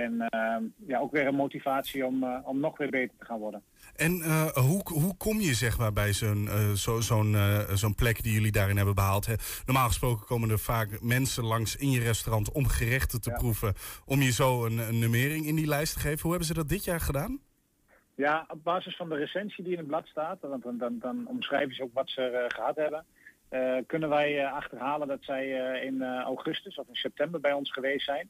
[0.03, 3.39] En eh, ja, ook weer een motivatie om, eh, om nog weer beter te gaan
[3.39, 3.63] worden.
[3.95, 7.35] En eh, hoe, hoe kom je zeg maar, bij zo'n eh, zo, zo'n
[7.73, 9.25] zo'n plek die jullie daarin hebben behaald?
[9.25, 9.33] Hè?
[9.65, 13.73] Normaal gesproken komen er vaak mensen langs in je restaurant om gerechten te proeven.
[14.05, 16.21] Om je zo een, een nummering in die lijst te geven.
[16.21, 17.39] Hoe hebben ze dat dit jaar gedaan?
[18.15, 21.27] Ja, op basis van de recensie die in het blad staat, want dan, dan, dan
[21.27, 23.05] omschrijven ze ook wat ze eh, gehad hebben,
[23.87, 25.49] kunnen wij achterhalen dat zij
[25.83, 28.29] in augustus of in september bij ons geweest zijn.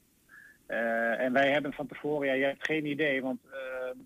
[0.68, 4.00] Eh, en wij hebben van tevoren, ja, je hebt geen idee, want eh,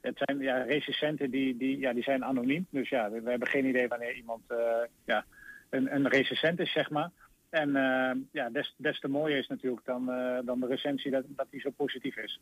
[0.00, 2.66] het zijn ja, recensenten die, die, ja, die zijn anoniem.
[2.70, 4.56] Dus ja, we, we hebben geen idee wanneer iemand eh,
[5.04, 5.24] ja,
[5.70, 7.10] een, een recensent is, zeg maar.
[7.50, 11.24] En eh, ja, des, des te mooier is natuurlijk dan, eh, dan de recensie dat,
[11.28, 12.40] dat die zo positief is.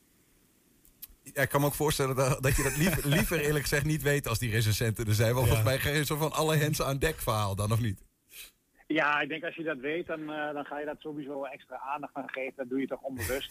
[1.23, 4.03] Ja, ik kan me ook voorstellen dat, dat je dat liever, liever eerlijk gezegd niet
[4.03, 5.35] weet als die recensenten er zijn.
[5.35, 8.03] Want volgens mij geen zo van alle hens aan dek verhaal dan of niet.
[8.87, 11.79] Ja, ik denk als je dat weet, dan, eh, dan ga je dat sowieso extra
[11.79, 12.53] aandacht aan geven.
[12.57, 13.51] Dat doe je toch onbewust.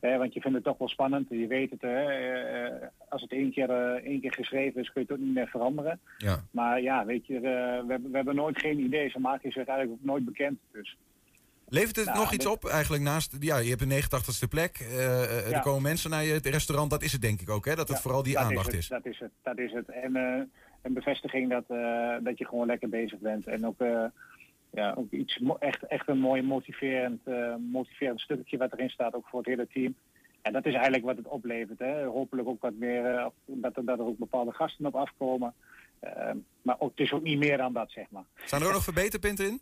[0.00, 1.28] Eh, want je vindt het toch wel spannend.
[1.28, 2.04] Je weet het, hè.
[2.04, 5.34] eh, als het één keer, eh, één keer geschreven is, kun je het ook niet
[5.34, 6.00] meer veranderen.
[6.18, 6.44] Ja.
[6.50, 9.10] Maar ja, weet je, eh, we, hebben, we hebben nooit geen idee.
[9.10, 10.58] Ze maken zich eigenlijk ook nooit bekend.
[10.72, 10.96] Dus.
[11.68, 13.36] Levert het Nou, nog iets dit- op eigenlijk naast...
[13.40, 14.76] Ja, je hebt een 89ste plek.
[14.76, 15.26] Ja.
[15.52, 16.90] Er komen mensen naar je het restaurant.
[16.90, 17.74] Dat is het denk ik ook, hè?
[17.74, 18.88] Dat het Ja, vooral die aandacht het, is.
[18.88, 19.88] Dat is het, dat is het.
[19.88, 20.14] En
[20.82, 21.64] een bevestiging dat,
[22.24, 23.46] dat je gewoon lekker bezig bent.
[23.46, 23.78] En ook,
[24.74, 29.28] ja, ook iets echt, echt een mooi motiverend, eh, motiverend stukje wat erin staat, ook
[29.28, 29.94] voor het hele team.
[30.44, 31.78] En dat is eigenlijk wat het oplevert.
[31.78, 32.04] Hè.
[32.04, 35.54] Hopelijk ook wat meer, eh, dat, er, dat er ook bepaalde gasten op afkomen.
[35.98, 36.30] Eh,
[36.62, 38.24] maar ook, het is ook niet meer dan dat, zeg maar.
[38.44, 39.60] Staan er ook nog verbeterpunten in?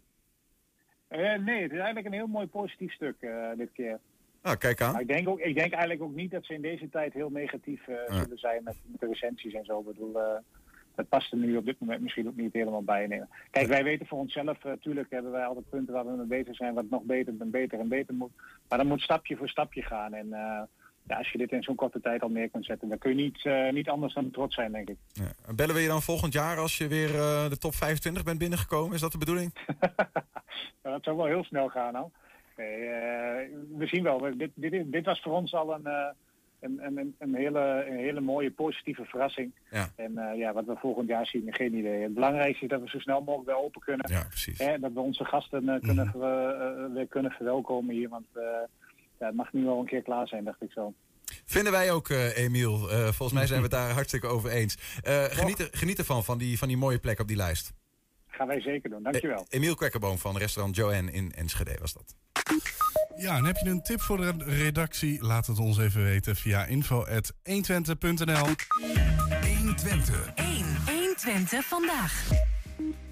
[1.08, 3.16] Eh, nee, het is eigenlijk een heel mooi positief stuk
[3.56, 3.98] dit keer.
[4.42, 4.92] Nou, kijk aan.
[4.92, 7.30] Maar ik denk, ook, ik denk eigenlijk ook niet dat ze in deze tijd heel
[7.30, 9.78] negatief zullen zijn met, met de recensies en zo.
[9.78, 10.16] Ik bedoel,
[10.94, 13.06] dat past er nu op dit moment misschien ook niet helemaal bij.
[13.06, 13.20] Nee.
[13.50, 16.74] Kijk, wij weten voor onszelf, natuurlijk hebben wij altijd punten waar we mee bezig zijn,
[16.74, 18.30] wat nog beter en beter en beter moet.
[18.68, 20.14] Maar dat moet stapje voor stapje gaan.
[20.14, 20.62] En eh,
[21.06, 23.22] ja, als je dit in zo'n korte tijd al neer kunt zetten, dan kun je
[23.22, 24.96] niet, eh, niet anders dan trots zijn, denk ik.
[25.12, 25.54] Ja.
[25.54, 28.94] Bellen we je dan volgend jaar als je weer eh, de top 25 bent binnengekomen?
[28.94, 29.52] Is dat de bedoeling?
[30.82, 32.12] Dat zou wel heel snel gaan.
[32.56, 34.20] Nee, eh, we zien wel.
[34.20, 36.06] We- Dit, dit, dit was voor ons al een, eh,
[36.62, 39.52] een, een, een, hele, een hele mooie positieve verrassing.
[39.70, 39.92] Ja.
[39.96, 42.02] En eh, ja, wat we volgend jaar zien, geen idee.
[42.02, 44.10] Het belangrijkste is dat we zo snel mogelijk weer open kunnen.
[44.10, 44.58] Ja, precies.
[44.58, 48.08] Hè, dat we onze gasten eh, kunnen, ver- eh, weer kunnen verwelkomen hier.
[48.08, 48.26] Want
[49.18, 50.94] ja, het mag nu wel een keer klaar zijn, dacht ik zo.
[51.44, 52.78] Vinden wij ook, Emiel.
[52.88, 54.76] Volgens mij zijn we het daar hartstikke over eens.
[55.30, 57.72] Geniet, er, geniet ervan, van die, van die mooie plek op die lijst.
[58.26, 59.02] Gaan wij zeker doen.
[59.02, 59.46] Dankjewel.
[59.48, 62.14] E- Emiel Kwekkerboom van restaurant Joanne in Enschede was dat.
[63.22, 65.24] Ja, en heb je een tip voor de redactie?
[65.24, 68.46] Laat het ons even weten via info.120.nl
[69.58, 70.32] 120.
[70.86, 72.30] 120 vandaag.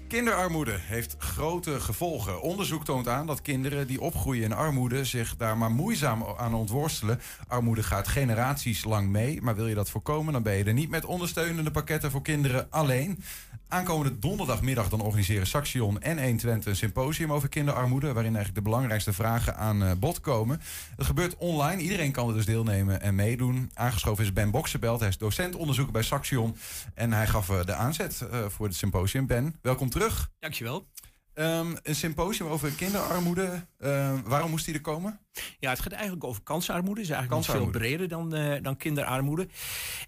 [0.07, 2.41] Kinderarmoede heeft grote gevolgen.
[2.41, 7.19] Onderzoek toont aan dat kinderen die opgroeien in armoede zich daar maar moeizaam aan ontworstelen.
[7.47, 10.89] Armoede gaat generaties lang mee, maar wil je dat voorkomen, dan ben je er niet
[10.89, 13.23] met ondersteunende pakketten voor kinderen alleen.
[13.71, 18.13] Aankomende donderdagmiddag dan organiseren Saxion en 120 een symposium over kinderarmoede.
[18.13, 20.61] Waarin eigenlijk de belangrijkste vragen aan eh, bod komen.
[20.95, 21.81] Het gebeurt online.
[21.81, 23.71] Iedereen kan er dus deelnemen en meedoen.
[23.73, 24.99] Aangeschoven is Ben Boksenbelt.
[24.99, 26.55] Hij is docent onderzoeker bij Saxion.
[26.93, 29.27] En hij gaf eh, de aanzet eh, voor het symposium.
[29.27, 30.31] Ben, welkom terug.
[30.39, 30.87] Dankjewel.
[31.33, 33.67] Um, een symposium over kinderarmoede.
[33.79, 35.19] Uh, waarom moest die er komen?
[35.59, 37.01] Ja, het gaat eigenlijk over kansarmoede.
[37.01, 39.47] Het is eigenlijk nog veel breder dan, uh, dan kinderarmoede.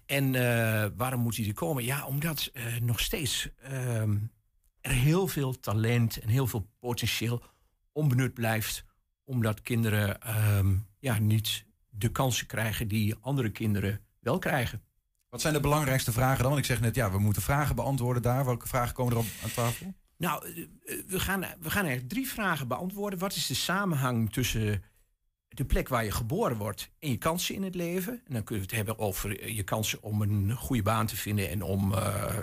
[0.06, 1.84] En uh, waarom moet die er komen?
[1.84, 4.16] Ja, omdat nog steeds ehm,
[4.80, 7.42] er heel veel talent en heel veel potentieel
[7.92, 8.84] onbenut blijft.
[9.24, 14.82] Omdat kinderen ehm, ja, niet de kansen krijgen die andere kinderen wel krijgen.
[15.28, 16.46] Wat zijn de belangrijkste vragen dan?
[16.46, 18.44] Want ik zeg net, ja, we moeten vragen beantwoorden daar.
[18.44, 19.94] Welke vragen komen er op aan tafel?
[20.16, 20.66] Nou,
[21.06, 23.18] we gaan, we gaan eigenlijk drie vragen beantwoorden.
[23.18, 24.82] Wat is de samenhang tussen
[25.48, 28.12] de plek waar je geboren wordt en je kansen in het leven?
[28.12, 31.50] En dan kunnen we het hebben over je kansen om een goede baan te vinden
[31.50, 32.38] en om uh,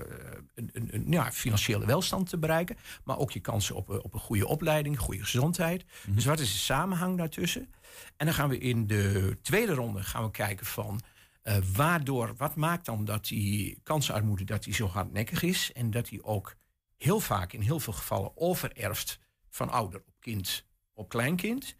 [0.55, 2.77] een, een, een ja, financiële welstand te bereiken.
[3.03, 5.85] Maar ook je kansen op, op een goede opleiding, goede gezondheid.
[5.85, 6.15] Mm-hmm.
[6.15, 7.73] Dus wat is de samenhang daartussen?
[8.17, 11.01] En dan gaan we in de tweede ronde gaan we kijken van.
[11.43, 16.07] Uh, waardoor, wat maakt dan dat die kansenarmoede dat die zo hardnekkig is en dat
[16.07, 16.55] die ook
[17.03, 21.75] heel vaak in heel veel gevallen overerft van ouder op kind op kleinkind.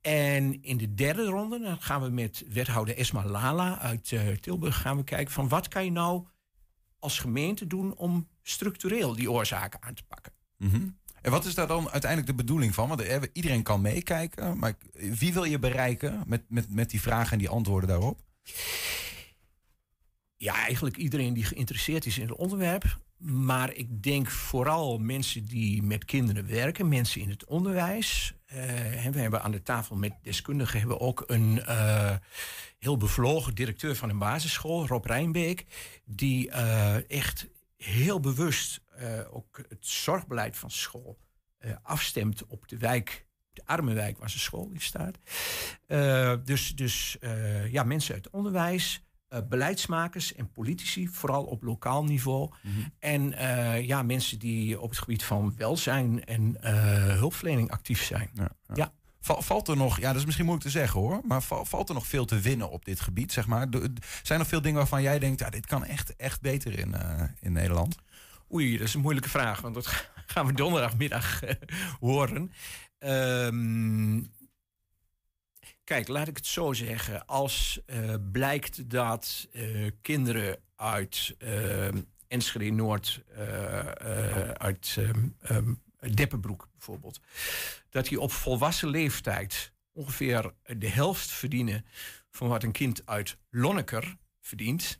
[0.00, 4.80] En in de derde ronde dan gaan we met wethouder Esma Lala uit uh, Tilburg
[4.80, 6.26] gaan we kijken van wat kan je nou
[6.98, 10.32] als gemeente doen om structureel die oorzaken aan te pakken.
[10.56, 10.98] Mm -hmm.
[11.22, 12.88] En wat is daar dan uiteindelijk de bedoeling van?
[12.88, 17.38] Want iedereen kan meekijken, maar wie wil je bereiken met, met, met die vragen en
[17.38, 18.20] die antwoorden daarop?
[20.36, 22.98] Ja, eigenlijk iedereen die geïnteresseerd is in het onderwerp.
[23.20, 28.34] Maar ik denk vooral mensen die met kinderen werken, mensen in het onderwijs.
[28.46, 28.56] Uh,
[29.10, 32.16] we hebben aan de tafel met deskundigen hebben ook een uh,
[32.78, 35.64] heel bevlogen directeur van een basisschool, Rob Rijnbeek,
[36.04, 38.80] die uh, echt heel bewust
[39.30, 41.18] ook het zorgbeleid van school
[41.82, 45.18] afstemt op de wijk, de arme wijk waar zijn school in staat.
[46.46, 47.16] dus dus
[47.70, 49.02] ja, mensen uit het onderwijs.
[49.30, 52.50] Uh, beleidsmakers en politici, vooral op lokaal niveau.
[52.62, 52.92] Mm -hmm.
[52.98, 56.72] En uh, ja, mensen die op het gebied van welzijn en uh,
[57.04, 58.30] hulpverlening actief zijn.
[58.34, 58.74] Ja, ja.
[58.74, 58.92] ja.
[59.20, 61.88] Val, valt er nog, ja, dat is misschien moeilijk te zeggen hoor, maar val, valt
[61.88, 63.70] er nog veel te winnen op dit gebied, zeg maar?
[63.70, 66.94] De, zijn er veel dingen waarvan jij denkt, ja, dit kan echt, echt beter in,
[67.40, 67.96] in Nederland?
[68.52, 69.86] Oei, dat is een moeilijke vraag, want dat
[70.32, 71.40] gaan we donderdagmiddag
[72.00, 72.52] horen.
[72.98, 74.32] Um,
[75.90, 77.26] Kijk, laat ik het zo zeggen.
[77.26, 81.88] Als uh, blijkt dat uh, kinderen uit uh,
[82.28, 83.22] Enschede Noord,
[84.52, 85.82] uit um,
[86.14, 87.20] Deppenbroek bijvoorbeeld,
[87.88, 91.84] dat die op volwassen leeftijd ongeveer de helft verdienen
[92.30, 94.98] van wat een kind uit Lonneker verdient.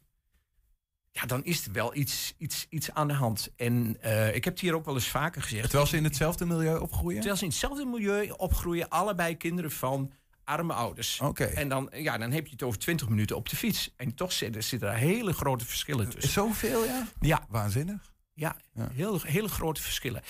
[1.12, 3.50] Ja, dan is er wel iets, iets, iets aan de hand.
[3.56, 3.88] En
[4.34, 5.62] ik heb het hier ook wel eens vaker gezegd.
[5.62, 7.16] Terwijl ze in hetzelfde milieu opgroeien?
[7.16, 10.12] Terwijl ze in hetzelfde milieu opgroeien, allebei kinderen van
[10.50, 11.20] arme ouders.
[11.20, 11.44] Oké.
[11.44, 13.92] En dan, ja, dan heb je het over 20 minuten op de fiets.
[13.96, 16.32] En toch zitten, zitten er hele grote verschillen tussen.
[16.32, 17.06] Zoveel, ja?
[17.20, 17.46] Ja.
[17.48, 18.12] Waanzinnig.
[18.34, 18.88] Ja, ja.
[18.92, 20.22] Heel, hele grote verschillen.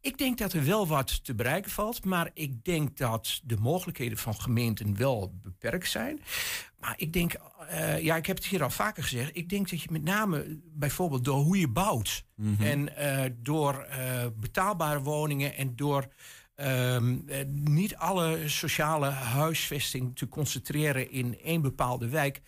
[0.00, 4.18] Ik denk dat er wel wat te bereiken valt, maar ik denk dat de mogelijkheden
[4.18, 6.20] van gemeenten wel beperkt zijn.
[6.78, 7.34] Maar ik denk,
[7.70, 10.60] uh, ja, ik heb het hier al vaker gezegd, ik denk dat je met name
[10.64, 12.66] bijvoorbeeld door hoe je bouwt mm -hmm.
[12.66, 16.08] en uh, door uh, betaalbare woningen en door
[16.62, 22.42] Um, niet alle sociale huisvesting te concentreren in één bepaalde wijk.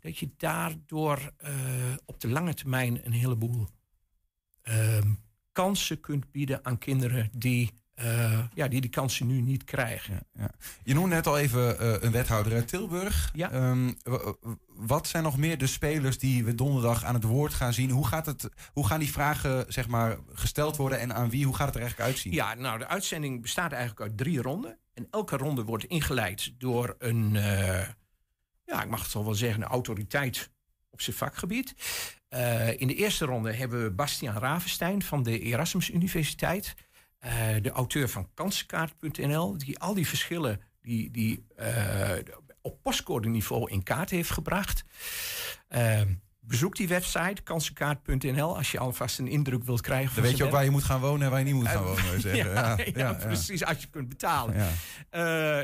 [0.00, 1.50] Dat je daardoor uh,
[2.04, 3.68] op de lange termijn een heleboel
[4.68, 4.98] uh,
[5.52, 7.70] kansen kunt bieden aan kinderen die
[8.02, 10.26] uh, ja, die die kansen nu niet krijgen.
[10.32, 10.50] Ja.
[10.82, 13.30] Je noemde net al even uh, een wethouder uit Tilburg.
[13.34, 13.52] Ja.
[13.52, 13.96] Um,
[14.66, 17.90] wat zijn nog meer de spelers die we donderdag aan het woord gaan zien?
[17.90, 21.44] Hoe, gaat het, hoe gaan die vragen zeg maar, gesteld worden en aan wie?
[21.44, 22.32] Hoe gaat het er eigenlijk uitzien?
[22.32, 24.78] Ja, nou, de uitzending bestaat eigenlijk uit drie ronden.
[24.94, 27.88] En elke ronde wordt ingeleid door een, uh,
[28.64, 30.50] ja, ik mag het wel zeggen, een autoriteit
[30.90, 31.74] op zijn vakgebied.
[32.76, 36.74] In de eerste ronde hebben we Bastiaan Ravenstein van de Erasmus Universiteit.
[37.24, 42.12] Uh, de auteur van kansenkaart.nl, die al die verschillen die, die uh,
[42.60, 44.84] op postcode-niveau in kaart heeft gebracht.
[45.68, 46.00] Uh,
[46.40, 50.14] bezoek die website, kansenkaart.nl, als je alvast een indruk wilt krijgen.
[50.14, 51.84] Dan weet je ook waar je moet gaan wonen en waar je niet moet gaan
[51.84, 52.20] wonen.
[52.20, 52.52] Zeggen.
[52.54, 54.54] ja, ja, ja, precies, als je kunt betalen.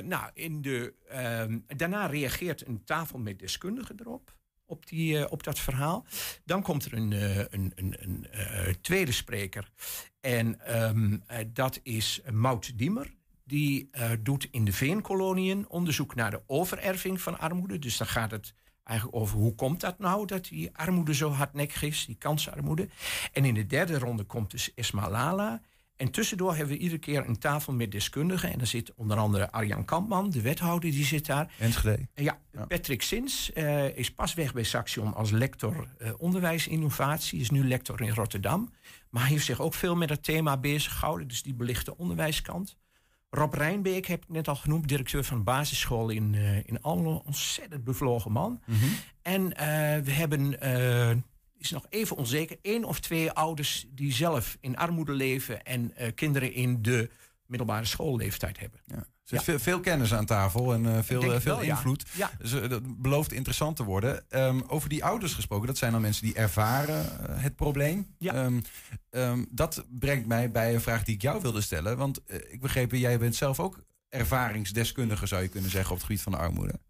[0.09, 4.35] nou, in de, ehm, daarna reageert een tafel met deskundigen erop
[4.75, 6.05] op, die, uh, op dat verhaal.
[6.45, 9.71] Dan komt er een, uh, een, een, een uh, tweede spreker.
[10.21, 11.23] En um,
[11.53, 13.15] dat is Mout Diemer.
[13.47, 13.91] Die
[14.23, 17.79] doet in de veenkoloniën onderzoek naar de overerving van armoede.
[17.79, 18.55] Dus dan gaat het
[18.85, 22.89] Eigenlijk over hoe komt dat nou dat die armoede zo hardnekkig is, die kansenarmoede.
[23.33, 25.63] En in de derde ronde komt dus Esma Lala.
[25.97, 28.53] En tussendoor hebben we iedere keer een tafel met deskundigen.
[28.53, 31.55] En daar zit onder andere Arjan Kampman, de wethouder, die zit daar.
[31.59, 32.09] Enschede.
[32.15, 32.39] Ja,
[32.69, 37.41] Patrick Sins eh, is pas weg bij Saxion als lector eh, onderwijsinnovatie.
[37.41, 38.73] Is nu lector in Rotterdam.
[39.11, 41.29] Maar hij heeft zich ook veel met het thema bezig gehouden.
[41.29, 42.77] Dus die belicht de onderwijskant.
[43.31, 47.23] Rob Rijnbeek heb ik net al genoemd, directeur van de basisschool in, eh in Almelo.
[47.27, 48.61] Ontzettend bevlogen man.
[49.23, 49.67] En eh,
[50.05, 50.61] we hebben,
[51.65, 56.15] is nog even onzeker, één of twee ouders die zelf in armoede leven en eh,
[56.15, 57.11] kinderen in de
[57.47, 58.81] middelbare schoolleeftijd hebben.
[59.25, 61.77] Er zit veel, veel kennis aan tafel en eh, veel, eh, veel wel, ja.
[61.77, 62.05] invloed.
[62.17, 62.31] Ja.
[62.39, 64.31] Dus eh, dat belooft interessant te worden.
[64.31, 67.07] Ehm, over die ouders gesproken, dat zijn dan mensen die ervaren
[67.41, 68.07] het probleem.
[68.19, 68.61] Ehm,
[69.11, 71.97] ehm, dat brengt mij bij een vraag die ik jou wilde stellen.
[71.97, 76.23] Want ik begreep, jij bent zelf ook ervaringsdeskundige, zou je kunnen zeggen, op het gebied
[76.23, 76.81] van de armoede.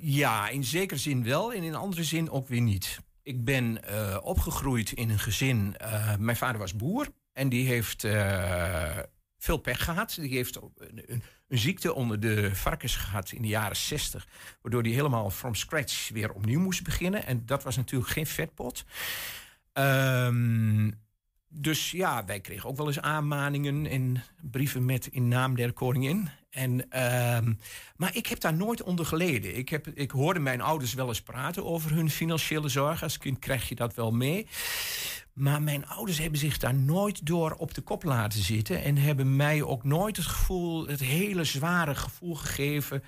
[0.00, 2.98] Ja, in zekere zin wel en in andere zin ook weer niet.
[3.28, 5.76] Ik ben eh, opgegroeid in een gezin.
[5.76, 8.98] eh, mijn vader was boer en die heeft eh,
[9.38, 10.14] veel pech gehad.
[10.20, 10.72] Die heeft een,
[11.06, 14.26] een, een ziekte onder de varkens gehad in de jaren 60.
[14.62, 17.26] Waardoor hij helemaal from scratch weer opnieuw moest beginnen.
[17.26, 18.84] En dat was natuurlijk geen vetpot.
[19.72, 20.90] Ehm,
[21.48, 26.28] dus ja, wij kregen ook wel eens aanmaningen en brieven met in naam der koningin.
[26.50, 27.54] En, ehm,
[27.96, 29.56] maar ik heb daar nooit onder geleden.
[29.56, 33.02] Ik, heb, ik hoorde mijn ouders wel eens praten over hun financiële zorgen.
[33.02, 34.46] Als kind krijg je dat wel mee.
[35.32, 38.82] Maar mijn ouders hebben zich daar nooit door op de kop laten zitten.
[38.82, 43.02] En hebben mij ook nooit het gevoel, het hele zware gevoel gegeven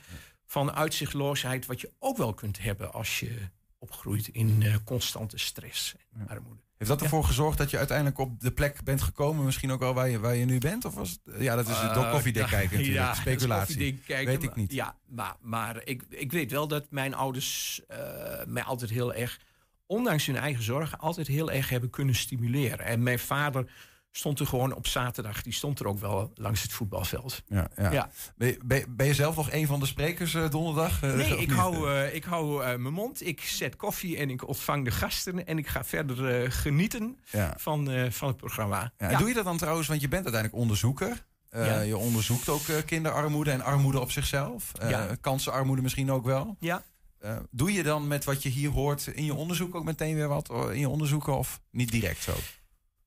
[0.47, 1.67] van uitzichtloosheid.
[1.67, 3.39] Wat je ook wel kunt hebben als je
[3.79, 6.70] opgroeit in eh, constante stress en armoede.
[6.81, 9.95] Heeft dat ervoor gezorgd dat je uiteindelijk op de plek bent gekomen, misschien ook wel
[9.95, 10.85] waar je, waar je nu bent?
[10.85, 14.01] Of was het, ja, dat is het door koffiedik kijken natuurlijk, ja, speculatie.
[14.07, 14.73] kijken, Weet ik niet.
[14.73, 17.99] Ja, maar, maar ik, ik weet wel dat mijn ouders eh,
[18.47, 19.41] mij altijd heel erg,
[19.87, 22.85] ondanks hun eigen zorgen, altijd heel erg hebben kunnen stimuleren.
[22.85, 23.71] En mijn vader
[24.13, 27.43] stond er gewoon op zaterdag, die stond er ook wel langs het voetbalveld.
[27.47, 27.93] Ja, ja.
[27.93, 28.11] Ja.
[28.37, 31.03] Ben, je, ben, je- ben je zelf nog een van de sprekers eh, donderdag?
[31.03, 34.31] Eh, Nee, of ik hou, eh, ik hou eh, mijn mond, ik zet koffie en
[34.31, 37.55] ik ontvang de gasten en ik ga verder eh, genieten Ja.
[37.59, 38.93] van, eh, van het programma.
[38.99, 39.19] Ja, en.
[39.19, 41.25] Doe je dat dan trouwens, want je bent uiteindelijk onderzoeker.
[41.51, 41.87] Eh.
[41.87, 44.73] Je onderzoekt ook eh, kinderarmoede en armoede op zichzelf.
[44.75, 45.05] Eh.
[45.21, 46.57] Kansenarmoede misschien ook wel.
[46.61, 46.83] Ja.
[47.19, 50.29] Eh, doe je dan met wat je hier hoort in je onderzoek ook meteen weer
[50.29, 52.33] wat eh, in je onderzoeken of niet direct zo?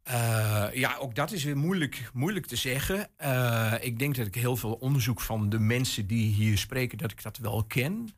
[0.03, 3.09] Eh, ja, ook dat is weer moeilijk, moeilijk te zeggen.
[3.17, 7.11] Eh, ik denk dat ik heel veel onderzoek van de mensen die hier spreken, dat
[7.11, 8.09] ik dat wel ken.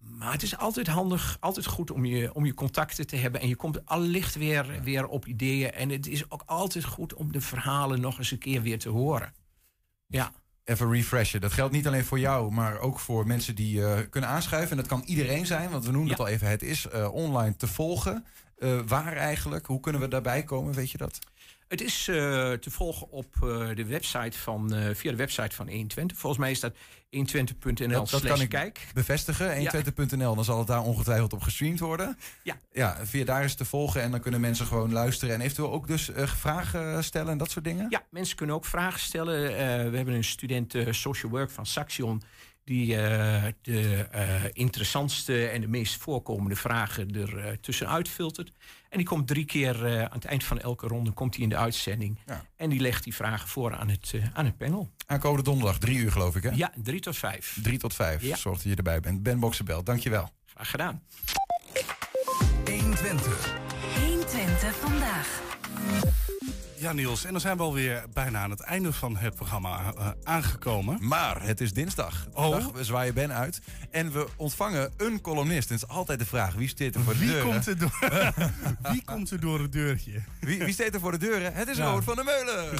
[0.00, 3.40] Maar het is altijd handig, altijd goed om je, om je contacten te hebben.
[3.40, 5.72] En je komt allicht weer, weer op ideeën.
[5.72, 8.88] En het is ook altijd goed om de verhalen nog eens een keer weer te
[8.88, 9.34] horen.
[10.06, 10.32] Ja.
[10.68, 11.40] Even refreshen.
[11.40, 14.70] Dat geldt niet alleen voor jou, maar ook voor mensen die eh, kunnen aanschuiven.
[14.70, 16.48] En dat kan iedereen zijn, want we noemen het al even.
[16.48, 18.24] Het is eh, online te volgen.
[18.58, 19.66] Eh, waar eigenlijk?
[19.66, 20.74] Hoe kunnen we daarbij komen?
[20.74, 21.18] Weet je dat?
[21.68, 22.14] Het is eh,
[22.52, 26.18] te volgen op eh, de website van, eh, via de website van 120.
[26.18, 26.72] Volgens mij is dat
[27.10, 28.86] 120.nl dat, dat kan ik kijk.
[28.94, 29.62] bevestigen.
[29.62, 29.72] Ja.
[29.72, 32.18] 120.nl, dan zal het daar ongetwijfeld op gestreamd worden.
[32.42, 32.56] Ja.
[32.72, 35.34] Ja, via daar is te volgen en dan kunnen mensen gewoon luisteren.
[35.34, 37.86] En eventueel ook dus vragen stellen en dat soort dingen.
[37.90, 39.42] Ja, mensen kunnen ook vragen stellen.
[39.90, 42.22] We hebben een student social work van Saxion
[42.68, 48.52] die eh, de eh, interessantste en de meest voorkomende vragen er eh, tussenuit filtert.
[48.88, 51.48] En die komt drie keer eh, aan het eind van elke ronde komt hij in
[51.48, 52.18] de uitzending.
[52.26, 52.44] Ja.
[52.56, 54.90] En die legt die vragen voor aan het, aan het panel.
[55.06, 56.50] Aankomende donderdag, drie uur geloof ik hè?
[56.50, 57.58] Ja, drie tot vijf.
[57.62, 58.36] Drie tot vijf, Ja.
[58.36, 59.22] zorg dat je erbij bent.
[59.22, 60.30] Ben Boxenbel, dankjewel.
[60.46, 61.02] Graag gedaan.
[62.64, 63.54] 120.
[64.06, 65.40] 120 vandaag.
[66.78, 70.10] Ja, Niels, en dan zijn we alweer bijna aan het einde van het programma eh,
[70.22, 70.98] aangekomen.
[71.06, 72.26] Maar het is dinsdag.
[72.32, 72.50] Oh.
[72.50, 73.60] Dag, we zwaaien Ben uit.
[73.90, 75.68] En we ontvangen een columnist.
[75.68, 77.50] En het is altijd de vraag, wie zit er voor de Wie deuren?
[77.50, 77.98] komt, er door,
[78.92, 80.22] wie komt er door het deurtje?
[80.40, 81.54] Wie, wie staat er voor de deuren?
[81.54, 81.84] Het is Ja.
[81.84, 82.68] Robert van der Meulen.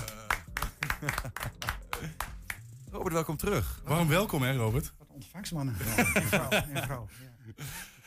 [2.92, 3.80] Robert, welkom terug.
[3.84, 4.92] Waarom welkom, hè, Robert?
[5.06, 5.76] Ontvangstmannen.
[6.14, 6.48] Een vrouw.
[6.50, 7.08] Een vrouw.
[7.56, 7.64] Ja,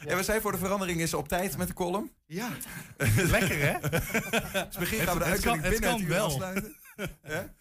[0.08, 2.12] we zijn voor de verandering is op tijd met de column.
[2.26, 2.50] Ja.
[3.16, 3.80] Lekker, hè?
[4.68, 6.26] Dus begin Het- gaan we de het kan- uitzending binnen kan het uur wel.
[6.26, 6.76] afsluiten.
[7.24, 7.54] Ja?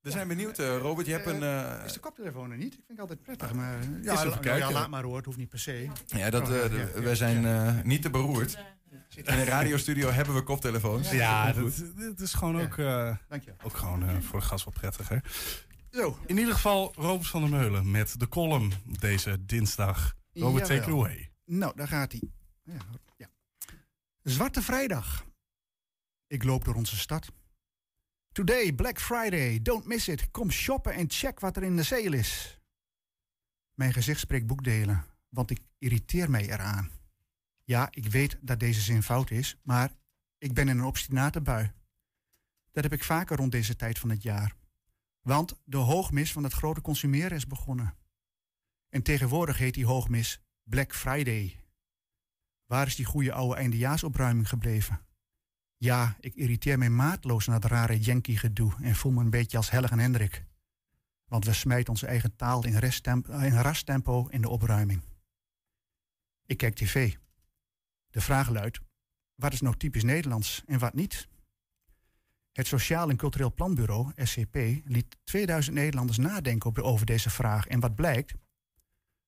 [0.00, 1.06] We zijn benieuwd, eh, Robert.
[1.06, 1.42] Je hebt een...
[1.42, 2.72] eh, Is de koptelefoon er niet?
[2.74, 3.52] Ik vind het altijd prettig.
[3.52, 4.68] Maar, ja, even la- kijken.
[4.68, 5.16] ja, laat maar hoor.
[5.16, 5.88] Het hoeft niet per se.
[6.06, 8.58] ja, dat, Oh, eh, wij zijn eh, niet te beroerd.
[9.14, 11.10] In een radiostudio hebben we koptelefoons.
[11.10, 11.82] Ja, Dat is
[12.16, 13.52] dat, gewoon ook, eh, Dank je.
[13.62, 15.22] ook gewoon eh, voor de gast wat prettiger.
[15.90, 16.18] Zo.
[16.26, 20.14] In ieder geval Robert van der Meulen met de column deze dinsdag.
[20.32, 21.30] Robert, take it away.
[21.46, 22.22] Nou, daar gaat hij.
[22.62, 22.84] Ja,
[23.16, 23.30] ja.
[24.22, 25.26] Zwarte Vrijdag.
[26.26, 27.32] Ik loop door onze stad.
[28.32, 29.62] Today, Black Friday.
[29.62, 30.30] Don't miss it.
[30.30, 32.60] Kom shoppen en check wat er in de sale is.
[33.74, 35.04] Mijn gezicht spreekt boekdelen.
[35.28, 36.90] want ik irriteer mij eraan.
[37.64, 39.90] Ja, ik weet dat deze zin fout is, maar
[40.38, 41.72] ik ben in een obstinate bui.
[42.70, 44.56] Dat heb ik vaker rond deze tijd van het jaar.
[45.20, 47.96] Want de hoogmis van het grote consumeren is begonnen.
[48.88, 51.60] En tegenwoordig heet die hoogmis Black Friday.
[52.64, 55.00] Waar is die goede oude eindejaarsopruiming gebleven?
[55.76, 59.70] Ja, ik irriteer mij maatloos naar het rare Yankee-gedoe en voel me een beetje als
[59.70, 60.44] Helg en Hendrik.
[61.24, 65.02] Want we smijten onze eigen taal in, resttempo, in rasttempo in de opruiming.
[66.46, 67.16] Ik kijk tv.
[68.08, 68.80] De vraag luidt,
[69.34, 71.28] wat is nou typisch Nederlands en wat niet?
[72.52, 74.54] Het Sociaal en Cultureel Planbureau, SCP,
[74.84, 77.66] liet 2000 Nederlanders nadenken over deze vraag.
[77.66, 78.34] En wat blijkt?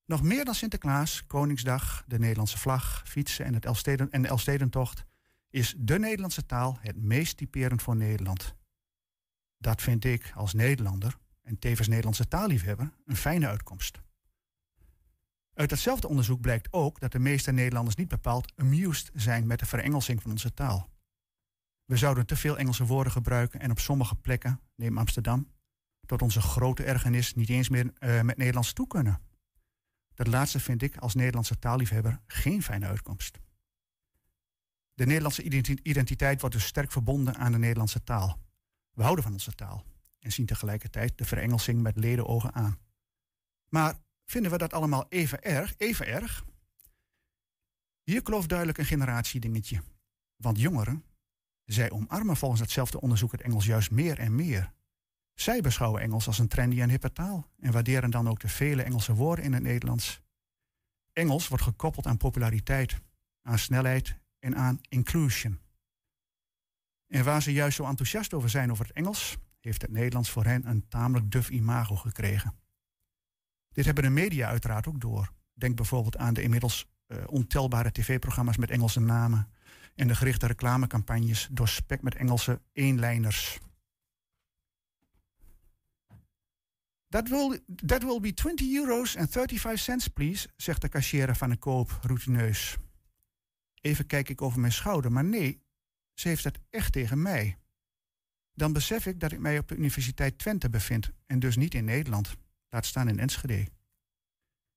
[0.09, 5.05] Nog meer dan Sinterklaas, Koningsdag, de Nederlandse vlag, fietsen en, het Elsteden, en de Elstedentocht
[5.51, 8.55] is de Nederlandse taal het meest typerend voor Nederland.
[9.59, 14.01] Dat vind ik als Nederlander en tevens Nederlandse taalliefhebber een fijne uitkomst.
[15.55, 19.67] Uit datzelfde onderzoek blijkt ook dat de meeste Nederlanders niet bepaald amused zijn met de
[19.67, 20.89] verengelsing van onze taal.
[21.85, 25.49] We zouden te veel Engelse woorden gebruiken en op sommige plekken, neem Amsterdam,
[26.07, 29.27] tot onze grote ergernis niet eens meer uh, met Nederlands toe kunnen.
[30.19, 33.39] Dat laatste vind ik als Nederlandse taalliefhebber geen fijne uitkomst.
[34.95, 35.43] De Nederlandse
[35.83, 38.39] identiteit wordt dus sterk verbonden aan de Nederlandse taal.
[38.91, 39.85] We houden van onze taal
[40.19, 42.79] en zien tegelijkertijd de verengelsing met ledenogen aan.
[43.69, 45.75] Maar vinden we dat allemaal even erg?
[45.77, 46.45] Even erg?
[48.03, 49.83] Hier klooft duidelijk een generatiedingetje.
[50.37, 51.05] Want jongeren,
[51.65, 54.73] zij omarmen volgens hetzelfde onderzoek het Engels juist meer en meer.
[55.41, 58.83] Zij beschouwen Engels als een trendy en hippe taal en waarderen dan ook de vele
[58.83, 60.21] Engelse woorden in het Nederlands.
[61.13, 63.01] Engels wordt gekoppeld aan populariteit,
[63.43, 65.61] aan snelheid en aan inclusion.
[67.07, 70.45] En waar ze juist zo enthousiast over zijn over het Engels, heeft het Nederlands voor
[70.45, 72.55] hen een tamelijk duf imago gekregen.
[73.73, 75.33] Dit hebben de media uiteraard ook door.
[75.55, 79.53] Denk bijvoorbeeld aan de inmiddels uh, ontelbare tv-programma's met Engelse namen
[79.95, 83.59] en de gerichte reclamecampagnes doorspekt met Engelse eenlijners.
[87.09, 91.51] That will, that will be 20 euro's and 35 cents, please, zegt de cashier van
[91.51, 92.77] de koop routineus.
[93.81, 95.63] Even kijk ik over mijn schouder, maar nee,
[96.15, 97.59] ze heeft het echt tegen mij.
[98.53, 101.85] Dan besef ik dat ik mij op de Universiteit Twente bevind en dus niet in
[101.85, 102.37] Nederland,
[102.69, 103.69] laat staan in Enschede.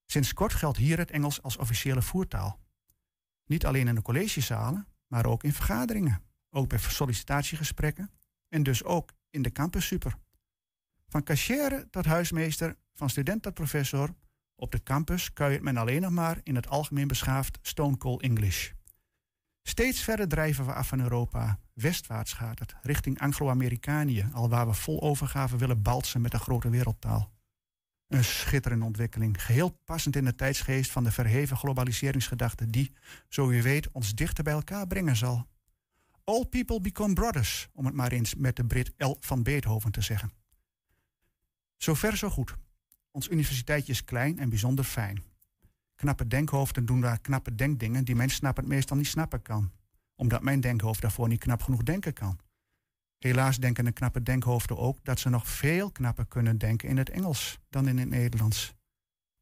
[0.05, 2.59] Sinds kort geldt hier het Engels als officiële voertaal.
[3.45, 8.11] Niet alleen in de collegezalen, maar ook in vergaderingen, ook bij sollicitatiegesprekken
[8.47, 10.17] en dus ook in de campus super.
[11.11, 14.15] Van cashier tot huismeester, van student tot professor,
[14.55, 18.71] op de campus kuiert men alleen nog maar in het algemeen beschaafd Stone Cold English.
[19.63, 21.59] Steeds verder drijven we af van Europa.
[21.73, 26.69] Westwaarts gaat het, richting Anglo-Amerikanië, al waar we vol overgave willen balsen met de grote
[26.69, 27.33] wereldtaal.
[28.07, 32.93] Een schitterende ontwikkeling, geheel passend in de tijdsgeest van de verheven globaliseringsgedachte die,
[33.29, 35.47] zo u weet, ons dichter bij elkaar brengen zal.
[36.23, 39.15] All people become brothers, om het maar eens met de Brit L.
[39.19, 40.40] van Beethoven te zeggen.
[41.83, 42.55] Zover zo goed.
[43.11, 45.23] Ons universiteitje is klein en bijzonder fijn.
[45.95, 49.71] Knappe denkhoofden doen daar knappe denkdingen die mijn snappen het meestal niet snappen kan.
[50.15, 52.39] Omdat mijn denkhoofd daarvoor niet knap genoeg denken kan.
[53.17, 57.09] Helaas denken de knappe denkhoofden ook dat ze nog veel knapper kunnen denken in het
[57.09, 58.73] Engels dan in het Nederlands.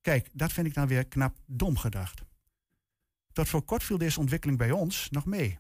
[0.02, 2.22] Kijk, dat vind ik dan weer knap dom gedacht.
[3.32, 5.60] Tot voor kort viel deze ontwikkeling bij ons nog mee.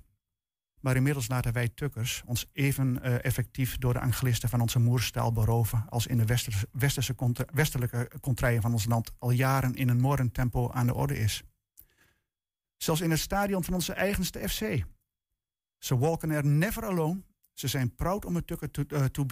[0.80, 5.32] Maar inmiddels laten wij tukkers ons even uh, effectief door de anglisten van onze moerstaal
[5.32, 9.90] beroven als in de westerse, westerse contra, westelijke contraien van ons land al jaren in
[9.90, 11.44] een morend tempo aan de orde is.
[12.78, 14.86] Zelfs in het stadion van onze eigenste FC.
[15.78, 17.22] Ze walken er never alone.
[17.54, 19.26] Ze zijn proud om het tukker te uh, to.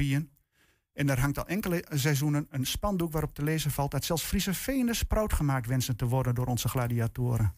[0.93, 4.53] En daar hangt al enkele seizoenen een spandoek waarop te lezen valt dat zelfs Friese
[4.53, 7.53] Venus proud gemaakt wensen te worden door onze gladiatoren.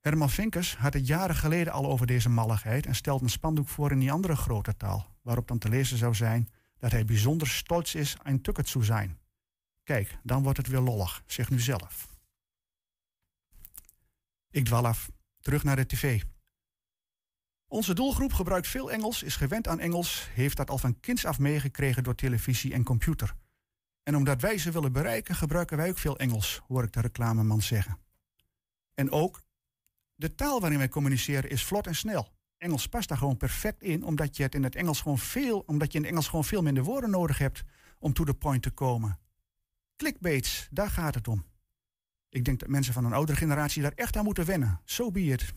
[0.00, 3.90] Herman Vinkers had het jaren geleden al over deze malligheid en stelt een spandoek voor
[3.90, 6.48] in die andere grote taal, waarop dan te lezen zou zijn
[6.78, 9.18] dat hij bijzonder stolz is een tukket zou zijn.
[9.82, 12.08] Kijk, dan wordt het weer lollig, zeg nu zelf.
[14.50, 16.22] Ik dwal af, terug naar de tv.
[17.66, 21.38] Onze doelgroep gebruikt veel Engels, is gewend aan Engels, heeft dat al van kinds af
[21.38, 23.34] meegekregen door televisie en computer.
[24.02, 27.62] En omdat wij ze willen bereiken, gebruiken wij ook veel Engels, hoor ik de reclameman
[27.62, 27.98] zeggen.
[28.94, 29.42] En ook
[30.20, 32.28] de taal waarin wij communiceren is vlot en snel.
[32.56, 35.92] Engels past daar gewoon perfect in, omdat je het in het Engels gewoon veel, omdat
[35.92, 37.62] je in het Engels gewoon veel minder woorden nodig hebt
[37.98, 39.18] om to the point te komen.
[39.96, 41.44] Clickbaits, daar gaat het om.
[42.28, 44.80] Ik denk dat mensen van een oudere generatie daar echt aan moeten wennen.
[44.84, 45.52] Zo so be it.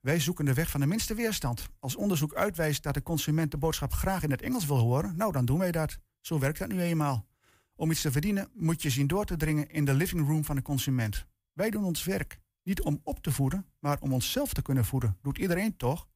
[0.00, 1.68] Wij zoeken de weg van de minste weerstand.
[1.78, 5.32] Als onderzoek uitwijst dat de consument de boodschap graag in het Engels wil horen, nou
[5.32, 5.98] dan doen wij dat.
[6.20, 7.26] Zo werkt dat nu eenmaal.
[7.74, 10.56] Om iets te verdienen moet je zien door te dringen in de living room van
[10.56, 11.26] de consument.
[11.52, 15.18] Wij doen ons werk niet om op te voeden, maar om onszelf te kunnen voeden.
[15.22, 16.08] Doet iedereen toch?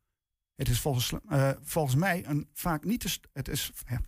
[0.55, 4.01] Het is volgens, eh, volgens mij een vaak niet te, het is, ja.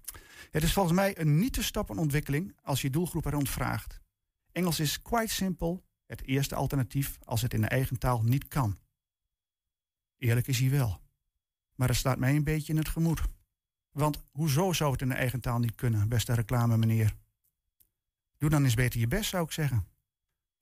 [0.51, 4.01] het is volgens mij een niet te stappen ontwikkeling als je doelgroep er vraagt.
[4.53, 8.78] Engels is quite simple, het eerste alternatief als het in de eigen taal niet kan.
[10.16, 11.01] Eerlijk is hij wel.
[11.74, 13.20] Maar het staat mij een beetje in het gemoed.
[13.91, 17.16] Want hoezo zou het in de eigen taal niet kunnen, beste reclame meneer?
[18.36, 19.88] Doe dan eens beter je best, zou ik zeggen.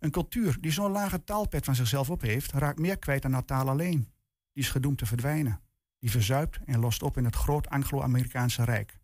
[0.07, 3.44] Een cultuur die zo'n lage taalpet van zichzelf op heeft, raakt meer kwijt dan haar
[3.44, 4.12] taal alleen.
[4.52, 5.61] Die is gedoemd te verdwijnen.
[5.98, 8.98] Die verzuipt en lost op in het groot Anglo-Amerikaanse Rijk.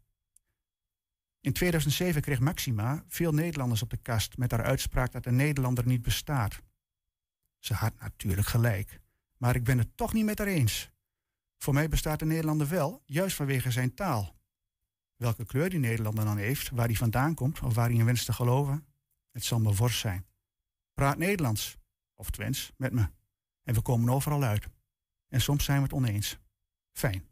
[1.41, 5.87] In 2007 kreeg Maxima veel Nederlanders op de kast met haar uitspraak dat de Nederlander
[5.87, 6.63] niet bestaat.
[7.59, 9.01] Ze had natuurlijk gelijk,
[9.39, 10.91] maar ik ben het toch niet met haar eens.
[11.59, 14.37] Voor mij bestaat de Nederlander wel, juist vanwege zijn taal.
[15.17, 18.27] Welke kleur die Nederlander dan heeft, waar hij vandaan komt of waar hij in wenst
[18.27, 18.87] te geloven,
[19.31, 20.31] het zal me worst zijn.
[20.95, 21.77] Praat Nederlands,
[22.15, 23.09] of Twents, met me.
[23.63, 24.67] En we komen overal uit.
[25.29, 26.39] En soms zijn we het oneens.
[26.93, 27.29] Fijn.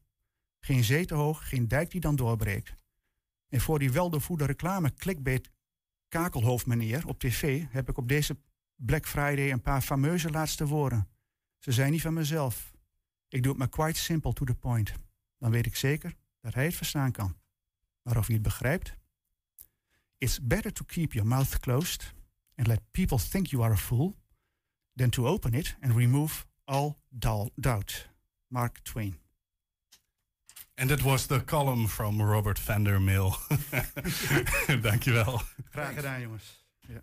[0.58, 2.74] Geen zee te hoog, geen dijk die dan doorbreekt.
[3.48, 5.50] En voor die weldoorvoede reclame clickbait
[6.08, 8.38] kakelhoofd meneer op tv heb ik op deze
[8.74, 11.08] Black Friday een paar fameuze laatste woorden.
[11.58, 12.72] Ze zijn niet van mezelf.
[13.28, 14.92] Ik doe het maar quite simple to the point.
[15.38, 17.36] Dan weet ik zeker dat hij het verstaan kan.
[18.02, 18.96] Maar of hij het begrijpt?
[20.18, 22.14] It's better to keep your mouth closed
[22.60, 24.14] and let people think you are a fool
[24.94, 28.08] than to open it and remove all dou- doubt.
[28.48, 29.14] Mark Twain.
[30.74, 33.32] And that was the column from Robert Vandermill.
[34.82, 35.40] Dankjewel.
[35.72, 36.64] Graag gedaan, jongens.
[36.88, 36.98] Ja.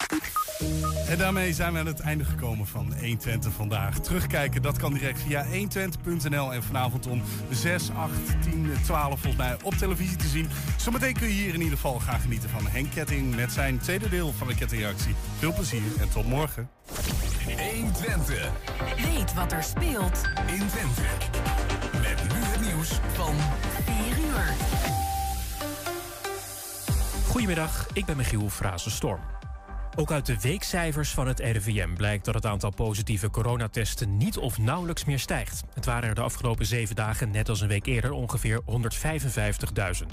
[1.08, 4.00] En daarmee zijn we aan het einde gekomen van 120 vandaag.
[4.00, 9.58] Terugkijken, dat kan direct via 120.nl en vanavond om 6, 8, 10, 12 volgens mij
[9.64, 10.50] op televisie te zien.
[10.78, 14.10] Zometeen kun je hier in ieder geval gaan genieten van Henk Ketting met zijn tweede
[14.10, 15.16] deel van de kettingreactie.
[15.40, 16.70] Veel plezier en tot morgen.
[17.46, 18.52] 120.
[18.96, 21.02] Weet wat er speelt in Twente.
[21.92, 23.36] Met nu het nieuws van
[23.86, 24.56] 4 uur.
[27.28, 29.37] Goedemiddag, ik ben Michiel Frazenstorm.
[30.00, 34.58] Ook uit de weekcijfers van het RIVM blijkt dat het aantal positieve coronatesten niet of
[34.58, 35.64] nauwelijks meer stijgt.
[35.74, 40.06] Het waren er de afgelopen zeven dagen, net als een week eerder, ongeveer 155.000.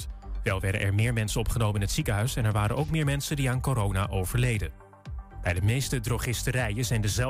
[0.43, 3.37] Wel werden er meer mensen opgenomen in het ziekenhuis en er waren ook meer mensen
[3.37, 4.71] die aan corona overleden.
[5.43, 7.23] Bij de meeste drogisterijen zijn dezelfde